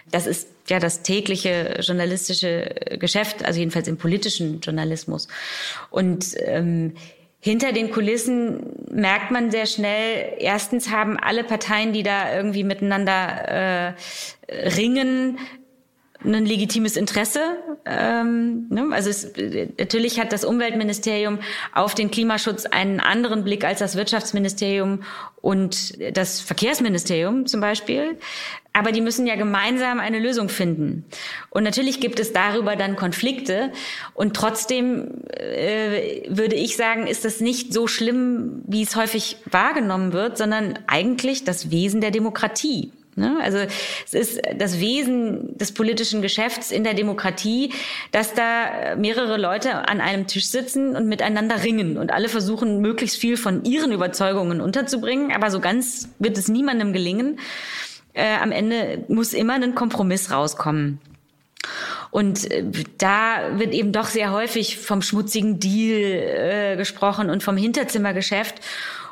Das 0.09 0.25
ist 0.25 0.47
ja 0.69 0.79
das 0.79 1.01
tägliche 1.01 1.79
journalistische 1.81 2.73
Geschäft, 2.99 3.43
also 3.43 3.59
jedenfalls 3.59 3.87
im 3.87 3.97
politischen 3.97 4.61
Journalismus. 4.61 5.27
Und 5.89 6.35
ähm, 6.39 6.93
hinter 7.39 7.71
den 7.71 7.91
Kulissen 7.91 8.87
merkt 8.89 9.31
man 9.31 9.51
sehr 9.51 9.65
schnell, 9.65 10.33
erstens 10.39 10.89
haben 10.89 11.17
alle 11.17 11.43
Parteien, 11.43 11.93
die 11.93 12.03
da 12.03 12.33
irgendwie 12.35 12.63
miteinander 12.63 13.93
äh, 14.47 14.59
ringen, 14.69 15.37
ein 16.23 16.45
legitimes 16.45 16.97
Interesse. 16.97 17.41
Ähm, 17.85 18.67
ne? 18.69 18.87
Also 18.91 19.09
es, 19.09 19.33
natürlich 19.77 20.19
hat 20.19 20.31
das 20.31 20.43
Umweltministerium 20.43 21.39
auf 21.73 21.95
den 21.95 22.11
Klimaschutz 22.11 22.65
einen 22.65 22.99
anderen 22.99 23.43
Blick 23.43 23.63
als 23.63 23.79
das 23.79 23.95
Wirtschaftsministerium 23.95 25.03
und 25.41 25.97
das 26.17 26.41
Verkehrsministerium 26.41 27.45
zum 27.45 27.61
Beispiel. 27.61 28.17
Aber 28.73 28.91
die 28.91 29.01
müssen 29.01 29.25
ja 29.25 29.35
gemeinsam 29.35 29.99
eine 29.99 30.19
Lösung 30.19 30.49
finden. 30.49 31.05
Und 31.49 31.63
natürlich 31.63 31.99
gibt 31.99 32.19
es 32.19 32.31
darüber 32.31 32.75
dann 32.75 32.95
Konflikte. 32.95 33.71
Und 34.13 34.35
trotzdem 34.35 35.23
äh, 35.31 36.23
würde 36.29 36.55
ich 36.55 36.77
sagen, 36.77 37.07
ist 37.07 37.25
das 37.25 37.39
nicht 37.39 37.73
so 37.73 37.87
schlimm, 37.87 38.61
wie 38.67 38.83
es 38.83 38.95
häufig 38.95 39.37
wahrgenommen 39.49 40.13
wird, 40.13 40.37
sondern 40.37 40.77
eigentlich 40.85 41.43
das 41.43 41.71
Wesen 41.71 42.01
der 42.01 42.11
Demokratie. 42.11 42.91
Ne? 43.17 43.39
Also 43.41 43.57
es 44.05 44.13
ist 44.13 44.41
das 44.55 44.79
Wesen 44.79 45.57
des 45.57 45.73
politischen 45.73 46.21
Geschäfts 46.21 46.71
in 46.71 46.83
der 46.83 46.93
Demokratie, 46.93 47.73
dass 48.11 48.35
da 48.35 48.95
mehrere 48.95 49.37
Leute 49.37 49.89
an 49.89 50.01
einem 50.01 50.27
Tisch 50.27 50.45
sitzen 50.45 50.95
und 50.95 51.07
miteinander 51.07 51.63
ringen 51.63 51.97
und 51.97 52.13
alle 52.13 52.29
versuchen, 52.29 52.79
möglichst 52.79 53.17
viel 53.17 53.35
von 53.35 53.65
ihren 53.65 53.91
Überzeugungen 53.91 54.61
unterzubringen, 54.61 55.31
aber 55.31 55.49
so 55.49 55.59
ganz 55.59 56.09
wird 56.19 56.37
es 56.37 56.47
niemandem 56.47 56.93
gelingen. 56.93 57.39
Äh, 58.13 58.35
am 58.37 58.51
Ende 58.51 59.03
muss 59.07 59.33
immer 59.33 59.55
ein 59.55 59.73
Kompromiss 59.73 60.29
rauskommen. 60.29 60.99
Und 62.11 62.51
äh, 62.51 62.65
da 62.99 63.59
wird 63.59 63.73
eben 63.73 63.93
doch 63.93 64.05
sehr 64.05 64.31
häufig 64.31 64.77
vom 64.77 65.01
schmutzigen 65.01 65.59
Deal 65.59 66.01
äh, 66.01 66.77
gesprochen 66.77 67.31
und 67.31 67.41
vom 67.41 67.57
Hinterzimmergeschäft. 67.57 68.61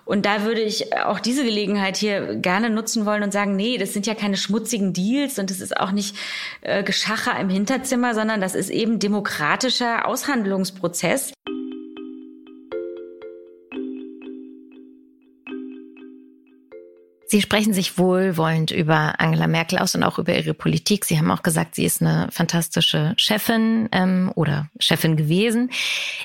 Und 0.06 0.26
da 0.26 0.44
würde 0.44 0.62
ich 0.62 0.96
auch 0.98 1.20
diese 1.20 1.44
Gelegenheit 1.44 1.98
hier 1.98 2.36
gerne 2.36 2.70
nutzen 2.70 3.06
wollen 3.06 3.24
und 3.24 3.34
sagen, 3.34 3.56
nee, 3.56 3.78
das 3.78 3.94
sind 3.94 4.06
ja 4.06 4.14
keine 4.14 4.38
schmutzigen 4.38 4.94
Deals 4.94 5.40
und 5.40 5.50
das 5.50 5.62
ist 5.62 5.76
auch 5.76 5.92
nicht 5.92 6.16
äh, 6.62 6.84
Geschacher 6.84 7.38
im 7.40 7.50
Hinterzimmer, 7.50 8.14
sondern 8.14 8.40
das 8.40 8.54
ist 8.54 8.70
eben 8.70 9.00
demokratischer 9.00 10.08
Aushandlungsprozess. 10.08 11.34
Sie 17.36 17.42
sprechen 17.42 17.74
sich 17.74 17.98
wohlwollend 17.98 18.72
über 18.72 19.20
Angela 19.20 19.48
Merkel 19.48 19.78
aus 19.78 19.94
und 19.94 20.04
auch 20.04 20.20
über 20.20 20.34
ihre 20.34 20.54
Politik. 20.54 21.04
Sie 21.04 21.18
haben 21.18 21.30
auch 21.32 21.44
gesagt, 21.44 21.76
sie 21.76 21.84
ist 21.84 22.02
eine 22.02 22.30
fantastische 22.32 23.14
Chefin 23.18 23.90
ähm, 23.92 24.32
oder 24.36 24.70
Chefin 24.80 25.18
gewesen. 25.18 25.70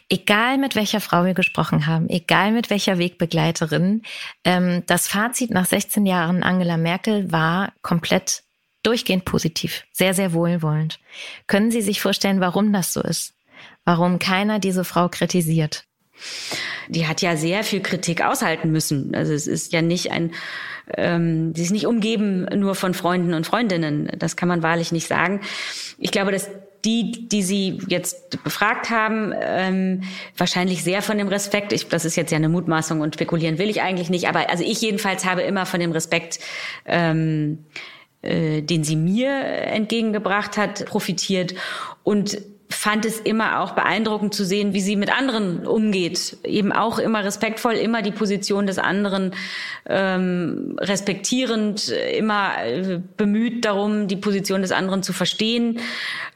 Egal 0.08 0.56
mit 0.56 0.76
welcher 0.76 1.00
Frau 1.00 1.24
wir 1.24 1.34
gesprochen 1.34 1.88
haben, 1.88 2.08
egal 2.08 2.52
mit 2.52 2.70
welcher 2.70 2.98
Wegbegleiterin, 2.98 4.02
ähm, 4.44 4.84
das 4.86 5.08
Fazit 5.08 5.50
nach 5.50 5.66
16 5.66 6.06
Jahren 6.06 6.44
Angela 6.44 6.76
Merkel 6.76 7.32
war 7.32 7.72
komplett 7.82 8.44
durchgehend 8.84 9.24
positiv, 9.24 9.82
sehr, 9.90 10.14
sehr 10.14 10.32
wohlwollend. 10.32 11.00
Können 11.48 11.72
Sie 11.72 11.82
sich 11.82 12.00
vorstellen, 12.00 12.38
warum 12.38 12.72
das 12.72 12.92
so 12.92 13.00
ist? 13.00 13.34
Warum 13.84 14.20
keiner 14.20 14.60
diese 14.60 14.84
Frau 14.84 15.08
kritisiert? 15.08 15.86
Die 16.88 17.06
hat 17.06 17.22
ja 17.22 17.36
sehr 17.36 17.64
viel 17.64 17.80
Kritik 17.80 18.24
aushalten 18.24 18.70
müssen. 18.70 19.14
Also 19.14 19.32
es 19.32 19.46
ist 19.46 19.72
ja 19.72 19.82
nicht 19.82 20.10
ein 20.12 20.32
ähm, 20.96 21.54
sie 21.54 21.62
ist 21.62 21.70
nicht 21.70 21.86
umgeben 21.86 22.46
nur 22.58 22.74
von 22.74 22.94
Freunden 22.94 23.34
und 23.34 23.46
Freundinnen. 23.46 24.10
Das 24.18 24.36
kann 24.36 24.48
man 24.48 24.62
wahrlich 24.62 24.90
nicht 24.90 25.06
sagen. 25.06 25.40
Ich 25.98 26.10
glaube, 26.10 26.32
dass 26.32 26.50
die, 26.84 27.28
die 27.28 27.42
Sie 27.42 27.78
jetzt 27.88 28.42
befragt 28.42 28.90
haben, 28.90 29.34
ähm, 29.38 30.02
wahrscheinlich 30.36 30.82
sehr 30.82 31.02
von 31.02 31.18
dem 31.18 31.28
Respekt, 31.28 31.72
ich, 31.72 31.88
das 31.88 32.04
ist 32.04 32.16
jetzt 32.16 32.30
ja 32.30 32.36
eine 32.36 32.48
Mutmaßung 32.48 33.00
und 33.00 33.14
spekulieren 33.14 33.58
will 33.58 33.68
ich 33.68 33.82
eigentlich 33.82 34.08
nicht, 34.08 34.28
aber 34.28 34.48
also 34.50 34.64
ich 34.64 34.80
jedenfalls 34.80 35.24
habe 35.24 35.42
immer 35.42 35.66
von 35.66 35.80
dem 35.80 35.92
Respekt, 35.92 36.38
ähm, 36.86 37.66
äh, 38.22 38.62
den 38.62 38.82
sie 38.82 38.96
mir 38.96 39.30
entgegengebracht 39.30 40.56
hat, 40.56 40.86
profitiert. 40.86 41.54
Und 42.02 42.38
fand 42.70 43.04
es 43.04 43.18
immer 43.18 43.60
auch 43.60 43.72
beeindruckend 43.72 44.32
zu 44.32 44.44
sehen, 44.44 44.72
wie 44.72 44.80
sie 44.80 44.94
mit 44.96 45.12
anderen 45.12 45.66
umgeht. 45.66 46.38
Eben 46.44 46.72
auch 46.72 46.98
immer 46.98 47.24
respektvoll, 47.24 47.74
immer 47.74 48.00
die 48.00 48.12
Position 48.12 48.66
des 48.66 48.78
anderen 48.78 49.34
ähm, 49.86 50.76
respektierend, 50.80 51.88
immer 51.88 52.64
äh, 52.64 53.00
bemüht 53.16 53.64
darum, 53.64 54.06
die 54.06 54.16
Position 54.16 54.62
des 54.62 54.70
anderen 54.70 55.02
zu 55.02 55.12
verstehen 55.12 55.80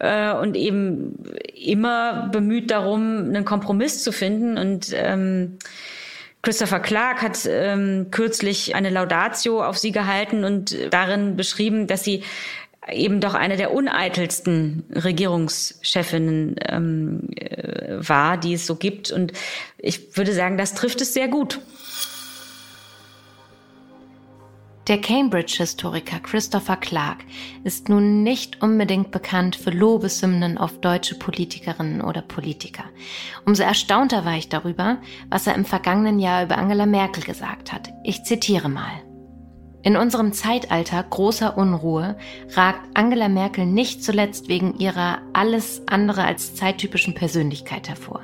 äh, 0.00 0.32
und 0.32 0.56
eben 0.56 1.24
immer 1.54 2.28
bemüht 2.32 2.70
darum, 2.70 3.18
einen 3.26 3.44
Kompromiss 3.44 4.02
zu 4.02 4.10
finden. 4.10 4.58
Und 4.58 4.92
ähm, 4.92 5.58
Christopher 6.42 6.80
Clark 6.80 7.22
hat 7.22 7.38
ähm, 7.48 8.08
kürzlich 8.10 8.74
eine 8.74 8.90
Laudatio 8.90 9.64
auf 9.64 9.78
sie 9.78 9.92
gehalten 9.92 10.44
und 10.44 10.76
darin 10.90 11.36
beschrieben, 11.36 11.86
dass 11.86 12.04
sie 12.04 12.22
eben 12.90 13.20
doch 13.20 13.34
eine 13.34 13.56
der 13.56 13.72
uneitelsten 13.72 14.84
Regierungschefinnen 14.94 16.56
ähm, 16.68 17.28
äh, 17.36 17.96
war, 17.98 18.36
die 18.36 18.54
es 18.54 18.66
so 18.66 18.76
gibt. 18.76 19.10
Und 19.10 19.32
ich 19.78 20.16
würde 20.16 20.32
sagen, 20.32 20.58
das 20.58 20.74
trifft 20.74 21.00
es 21.00 21.14
sehr 21.14 21.28
gut. 21.28 21.60
Der 24.86 25.00
Cambridge-Historiker 25.00 26.20
Christopher 26.20 26.76
Clark 26.76 27.24
ist 27.64 27.88
nun 27.88 28.22
nicht 28.22 28.60
unbedingt 28.60 29.12
bekannt 29.12 29.56
für 29.56 29.70
Lobeshymnen 29.70 30.58
auf 30.58 30.78
deutsche 30.78 31.14
Politikerinnen 31.14 32.02
oder 32.02 32.20
Politiker. 32.20 32.84
Umso 33.46 33.62
erstaunter 33.62 34.26
war 34.26 34.36
ich 34.36 34.50
darüber, 34.50 34.98
was 35.30 35.46
er 35.46 35.54
im 35.54 35.64
vergangenen 35.64 36.18
Jahr 36.18 36.44
über 36.44 36.58
Angela 36.58 36.84
Merkel 36.84 37.22
gesagt 37.24 37.72
hat. 37.72 37.88
Ich 38.04 38.24
zitiere 38.24 38.68
mal. 38.68 39.13
In 39.84 39.98
unserem 39.98 40.32
Zeitalter 40.32 41.02
großer 41.02 41.58
Unruhe 41.58 42.16
ragt 42.54 42.88
Angela 42.94 43.28
Merkel 43.28 43.66
nicht 43.66 44.02
zuletzt 44.02 44.48
wegen 44.48 44.78
ihrer 44.78 45.18
alles 45.34 45.82
andere 45.86 46.24
als 46.24 46.54
zeittypischen 46.54 47.14
Persönlichkeit 47.14 47.90
hervor, 47.90 48.22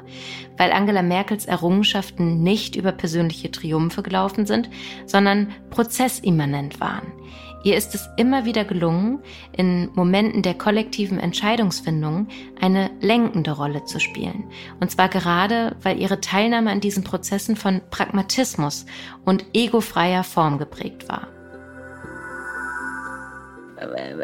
weil 0.57 0.73
Angela 0.73 1.03
Merkels 1.03 1.45
Errungenschaften 1.45 2.43
nicht 2.43 2.77
über 2.77 2.93
persönliche 2.93 3.51
Triumphe 3.51 4.03
gelaufen 4.03 4.47
sind, 4.47 4.71
sondern 5.05 5.53
prozessimmanent 5.69 6.81
waren. 6.81 7.13
Ihr 7.63 7.77
ist 7.77 7.95
es 7.95 8.09
immer 8.17 8.47
wieder 8.47 8.65
gelungen, 8.65 9.19
in 9.53 9.91
Momenten 9.93 10.41
der 10.41 10.55
kollektiven 10.55 11.19
Entscheidungsfindung 11.21 12.29
eine 12.59 12.91
lenkende 13.03 13.51
Rolle 13.51 13.85
zu 13.85 14.01
spielen. 14.01 14.45
Und 14.81 14.91
zwar 14.91 15.11
gerade, 15.11 15.77
weil 15.83 16.01
ihre 16.01 16.23
Teilnahme 16.23 16.71
an 16.71 16.81
diesen 16.81 17.05
Prozessen 17.05 17.55
von 17.55 17.83
Pragmatismus 17.91 18.87
und 19.27 19.45
egofreier 19.53 20.25
Form 20.25 20.57
geprägt 20.57 21.07
war 21.11 21.29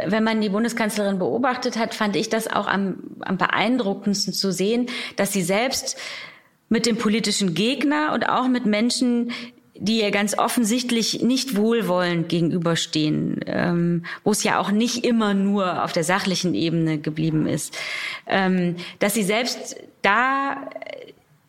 wenn 0.07 0.25
man 0.25 0.41
die 0.41 0.49
Bundeskanzlerin 0.49 1.19
beobachtet 1.19 1.77
hat, 1.79 1.95
fand 1.95 2.17
ich 2.17 2.29
das 2.29 2.49
auch 2.49 2.67
am, 2.67 2.99
am 3.21 3.39
beeindruckendsten 3.39 4.33
zu 4.33 4.53
sehen, 4.53 4.87
dass 5.17 5.33
sie 5.33 5.43
selbst 5.43 5.97
mit 6.69 6.87
dem 6.87 6.97
politischen 6.97 7.55
Gegner 7.55 8.13
und 8.13 8.29
auch 8.29 8.49
mit 8.49 8.67
Menschen, 8.67 9.33
die 9.79 10.01
ihr 10.01 10.11
ganz 10.11 10.39
offensichtlich 10.39 11.23
nicht 11.23 11.57
wohlwollend 11.57 12.29
gegenüberstehen, 12.29 13.41
ähm, 13.47 14.05
wo 14.25 14.31
es 14.31 14.43
ja 14.43 14.59
auch 14.59 14.71
nicht 14.71 15.05
immer 15.05 15.35
nur 15.35 15.85
auf 15.85 15.93
der 15.93 16.05
sachlichen 16.05 16.55
Ebene 16.55 16.99
geblieben 16.99 17.47
ist, 17.47 17.77
ähm, 18.27 18.77
dass 18.99 19.15
sie 19.15 19.23
selbst 19.23 19.77
da 20.03 20.71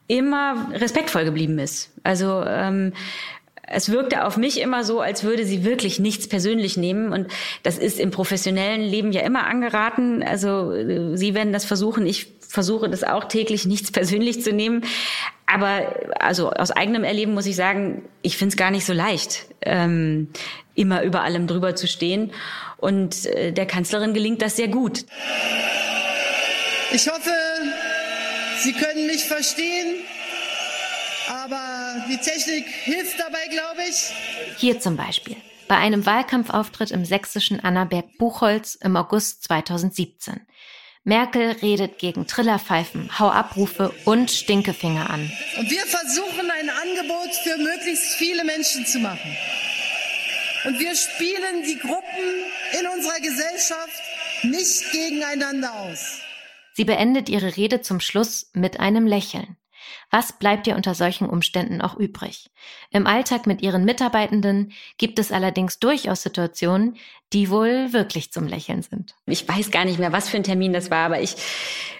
immer 0.08 0.70
respektvoll 0.74 1.26
geblieben 1.26 1.60
ist. 1.60 1.92
Also 2.04 2.44
ähm, 2.46 2.94
es 3.68 3.92
wirkte 3.92 4.26
auf 4.26 4.38
mich 4.38 4.62
immer 4.62 4.84
so, 4.84 5.02
als 5.02 5.24
würde 5.24 5.46
sie 5.46 5.66
wirklich 5.66 6.00
nichts 6.00 6.28
persönlich 6.28 6.78
nehmen. 6.78 7.12
Und 7.12 7.28
das 7.64 7.78
ist 7.78 8.00
im 8.00 8.12
professionellen 8.12 8.82
Leben 8.82 9.12
ja 9.12 9.22
immer 9.22 9.46
angeraten. 9.46 10.24
Also 10.24 10.72
äh, 10.72 11.18
Sie 11.18 11.34
werden 11.34 11.52
das 11.52 11.66
versuchen. 11.66 12.06
Ich 12.06 12.28
versuche 12.40 12.90
das 12.90 13.04
auch 13.04 13.26
täglich, 13.26 13.66
nichts 13.66 13.92
persönlich 13.92 14.42
zu 14.42 14.54
nehmen. 14.54 14.86
Aber 15.46 15.96
also 16.20 16.50
aus 16.52 16.72
eigenem 16.72 17.04
Erleben 17.04 17.34
muss 17.34 17.46
ich 17.46 17.56
sagen, 17.56 18.04
ich 18.22 18.38
finde 18.38 18.54
es 18.54 18.58
gar 18.58 18.72
nicht 18.72 18.86
so 18.86 18.94
leicht, 18.94 19.46
ähm, 19.62 20.30
immer 20.76 21.04
über 21.04 21.24
allem 21.24 21.48
drüber 21.48 21.76
zu 21.76 21.88
stehen. 21.88 22.32
Und 22.78 23.26
äh, 23.26 23.52
der 23.52 23.66
Kanzlerin 23.66 24.14
gelingt 24.14 24.42
das 24.42 24.56
sehr 24.56 24.70
gut. 24.70 25.06
Ich 26.92 27.08
hoffe, 27.10 27.32
Sie 28.60 28.74
können 28.74 29.08
mich 29.08 29.26
verstehen 29.26 29.87
aber 31.28 32.06
die 32.10 32.18
Technik 32.18 32.66
hilft 32.68 33.20
dabei, 33.20 33.48
glaube 33.50 33.82
ich. 33.90 34.14
Hier 34.58 34.80
zum 34.80 34.96
Beispiel. 34.96 35.36
Bei 35.68 35.78
einem 35.78 36.06
Wahlkampfauftritt 36.06 36.92
im 36.92 37.06
sächsischen 37.06 37.60
Annaberg-Buchholz 37.60 38.76
im 38.76 38.96
August 38.96 39.44
2017. 39.44 40.48
Merkel 41.04 41.52
redet 41.62 42.00
gegen 42.00 42.28
Trillerpfeifen, 42.28 43.18
Hauabrufe 43.18 43.94
und 44.06 44.30
Stinkefinger 44.30 45.10
an. 45.10 45.32
Und 45.58 45.70
wir 45.70 45.86
versuchen 45.86 46.52
ein 46.52 46.70
Angebot 46.70 47.34
für 47.44 47.58
möglichst 47.58 48.16
viele 48.16 48.44
Menschen 48.44 48.86
zu 48.86 49.00
machen. 49.00 49.36
Und 50.66 50.80
wir 50.80 50.94
spielen 50.96 51.64
die 51.66 51.80
Gruppen 51.80 52.44
in 52.78 52.88
unserer 52.88 53.20
Gesellschaft 53.22 54.02
nicht 54.44 54.92
gegeneinander 54.92 55.74
aus. 55.74 56.20
Sie 56.74 56.84
beendet 56.84 57.30
ihre 57.30 57.56
Rede 57.56 57.82
zum 57.82 58.00
Schluss 58.00 58.50
mit 58.54 58.80
einem 58.80 59.08
Lächeln. 59.08 59.56
Was 60.10 60.34
bleibt 60.34 60.68
ihr 60.68 60.76
unter 60.76 60.94
solchen 60.94 61.30
Umständen 61.30 61.82
auch 61.82 61.98
übrig? 61.98 62.50
Im 62.92 63.08
Alltag 63.08 63.48
mit 63.48 63.62
ihren 63.62 63.86
Mitarbeitenden 63.86 64.72
gibt 64.98 65.20
es 65.20 65.32
allerdings 65.32 65.80
durchaus 65.80 66.24
Situationen, 66.24 66.96
die 67.34 67.50
wohl 67.50 67.92
wirklich 67.92 68.32
zum 68.32 68.48
Lächeln 68.48 68.82
sind. 68.82 69.16
Ich 69.26 69.48
weiß 69.48 69.72
gar 69.72 69.84
nicht 69.84 70.00
mehr, 70.00 70.14
was 70.14 70.30
für 70.30 70.38
ein 70.38 70.44
Termin 70.44 70.72
das 70.72 70.90
war, 70.90 71.06
aber 71.06 71.22
ich 71.22 71.36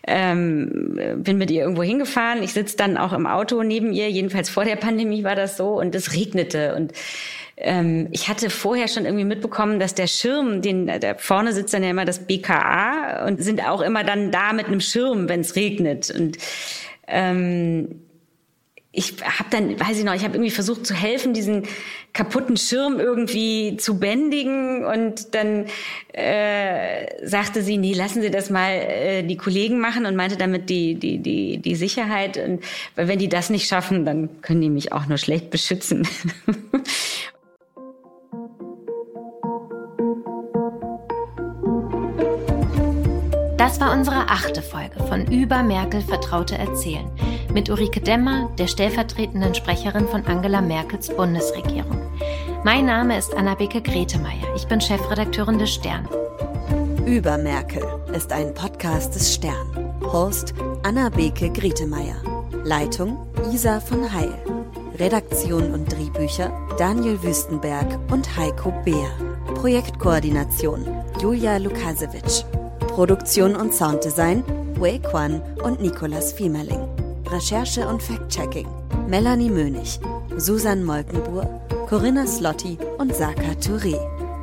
ähm, 0.08 1.18
bin 1.18 1.38
mit 1.38 1.52
ihr 1.52 1.64
irgendwo 1.64 1.84
hingefahren. 1.84 2.42
Ich 2.44 2.54
sitze 2.54 2.78
dann 2.78 2.98
auch 2.98 3.12
im 3.12 3.28
Auto 3.28 3.62
neben 3.64 3.92
ihr. 3.92 4.10
Jedenfalls 4.10 4.50
vor 4.50 4.64
der 4.64 4.78
Pandemie 4.78 5.26
war 5.26 5.36
das 5.36 5.58
so 5.58 5.80
und 5.80 5.94
es 5.96 6.14
regnete 6.14 6.76
und 6.76 6.94
ähm, 7.58 8.08
ich 8.12 8.30
hatte 8.30 8.50
vorher 8.50 8.88
schon 8.88 9.06
irgendwie 9.06 9.26
mitbekommen, 9.26 9.80
dass 9.80 9.96
der 9.96 10.08
Schirm, 10.08 10.62
den 10.62 10.88
da 10.88 11.16
vorne 11.16 11.54
sitzt 11.54 11.74
dann 11.74 11.84
ja 11.84 11.90
immer 11.90 12.06
das 12.06 12.20
BKA 12.20 13.26
und 13.26 13.44
sind 13.44 13.68
auch 13.68 13.82
immer 13.82 14.04
dann 14.04 14.32
da 14.32 14.54
mit 14.54 14.68
einem 14.68 14.80
Schirm, 14.80 15.28
wenn 15.28 15.42
es 15.42 15.56
regnet 15.56 16.12
und 16.12 16.38
ähm, 17.08 18.02
ich 18.92 19.14
habe 19.24 19.50
dann, 19.52 19.80
weiß 19.80 20.00
ich 20.00 20.04
noch, 20.04 20.16
ich 20.16 20.24
habe 20.24 20.36
irgendwie 20.36 20.50
versucht 20.50 20.88
zu 20.88 20.96
helfen, 20.96 21.34
diesen 21.34 21.68
kaputten 22.14 22.58
Schirm 22.58 23.00
irgendwie 23.00 23.78
zu 23.78 24.00
bändigen 24.00 24.86
und 24.86 25.36
dann 25.36 25.68
äh, 26.14 27.06
sagte 27.24 27.62
sie, 27.62 27.78
nee, 27.78 27.94
lassen 27.94 28.24
Sie 28.24 28.32
das 28.32 28.50
mal 28.50 28.72
äh, 28.72 29.22
die 29.22 29.38
Kollegen 29.38 29.80
machen 29.80 30.08
und 30.08 30.16
meinte 30.16 30.36
damit 30.36 30.72
die 30.72 30.96
die 30.96 31.20
die 31.20 31.60
die 31.60 31.76
Sicherheit 31.76 32.38
und 32.38 32.64
weil 32.96 33.08
wenn 33.08 33.20
die 33.20 33.30
das 33.30 33.52
nicht 33.52 33.68
schaffen, 33.68 34.04
dann 34.04 34.42
können 34.42 34.62
die 34.62 34.72
mich 34.72 34.94
auch 34.94 35.06
nur 35.06 35.20
schlecht 35.20 35.52
beschützen. 35.52 36.08
Das 43.68 43.82
war 43.82 43.92
unsere 43.92 44.30
achte 44.30 44.62
Folge 44.62 44.98
von 45.10 45.26
Über 45.30 45.62
Merkel 45.62 46.00
Vertraute 46.00 46.58
Erzählen 46.58 47.06
mit 47.54 47.70
Ulrike 47.70 48.00
Demmer, 48.00 48.50
der 48.58 48.66
stellvertretenden 48.66 49.54
Sprecherin 49.54 50.08
von 50.08 50.26
Angela 50.26 50.62
Merkels 50.62 51.14
Bundesregierung. 51.14 52.02
Mein 52.64 52.86
Name 52.86 53.18
ist 53.18 53.36
Annabeke 53.36 53.82
Gretemeier. 53.82 54.56
Ich 54.56 54.66
bin 54.68 54.80
Chefredakteurin 54.80 55.60
des 55.60 55.74
Stern. 55.74 56.08
Über 57.06 57.38
Merkel 57.38 57.84
ist 58.16 58.32
ein 58.32 58.54
Podcast 58.54 59.14
des 59.16 59.34
Stern. 59.34 59.68
Host 60.02 60.54
Anna-Beke 60.84 61.50
Grietemeier. 61.50 62.16
Leitung 62.64 63.28
Isa 63.52 63.82
von 63.82 64.14
Heil. 64.14 64.34
Redaktion 64.98 65.74
und 65.74 65.92
Drehbücher 65.92 66.58
Daniel 66.78 67.22
Wüstenberg 67.22 68.00
und 68.12 68.38
Heiko 68.38 68.72
Beer. 68.86 69.12
Projektkoordination 69.56 70.88
Julia 71.22 71.58
Lukasewitsch. 71.58 72.46
Produktion 72.98 73.56
und 73.56 73.76
Sounddesign 73.76 74.44
Wei 74.80 74.98
Quan 74.98 75.40
und 75.64 75.80
Nicolas 75.80 76.34
Fiemerling. 76.34 76.80
Recherche 77.30 77.88
und 77.88 78.02
Fact-Checking 78.02 78.68
Melanie 79.08 79.52
Mönig, 79.52 80.00
Susan 80.38 80.84
Molkenbuhr, 80.84 81.62
Corinna 81.88 82.26
Slotti 82.26 82.76
und 82.98 83.14
Saka 83.14 83.52
Touré. 83.62 84.00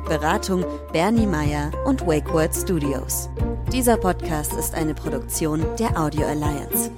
Beratung 0.07 0.63
Bernie 0.93 1.27
Meyer 1.27 1.69
und 1.85 2.07
Wakeword 2.07 2.55
Studios. 2.55 3.27
Dieser 3.73 3.97
Podcast 3.97 4.53
ist 4.53 4.73
eine 4.73 4.93
Produktion 4.93 5.61
der 5.77 5.99
Audio 5.99 6.25
Alliance. 6.25 6.89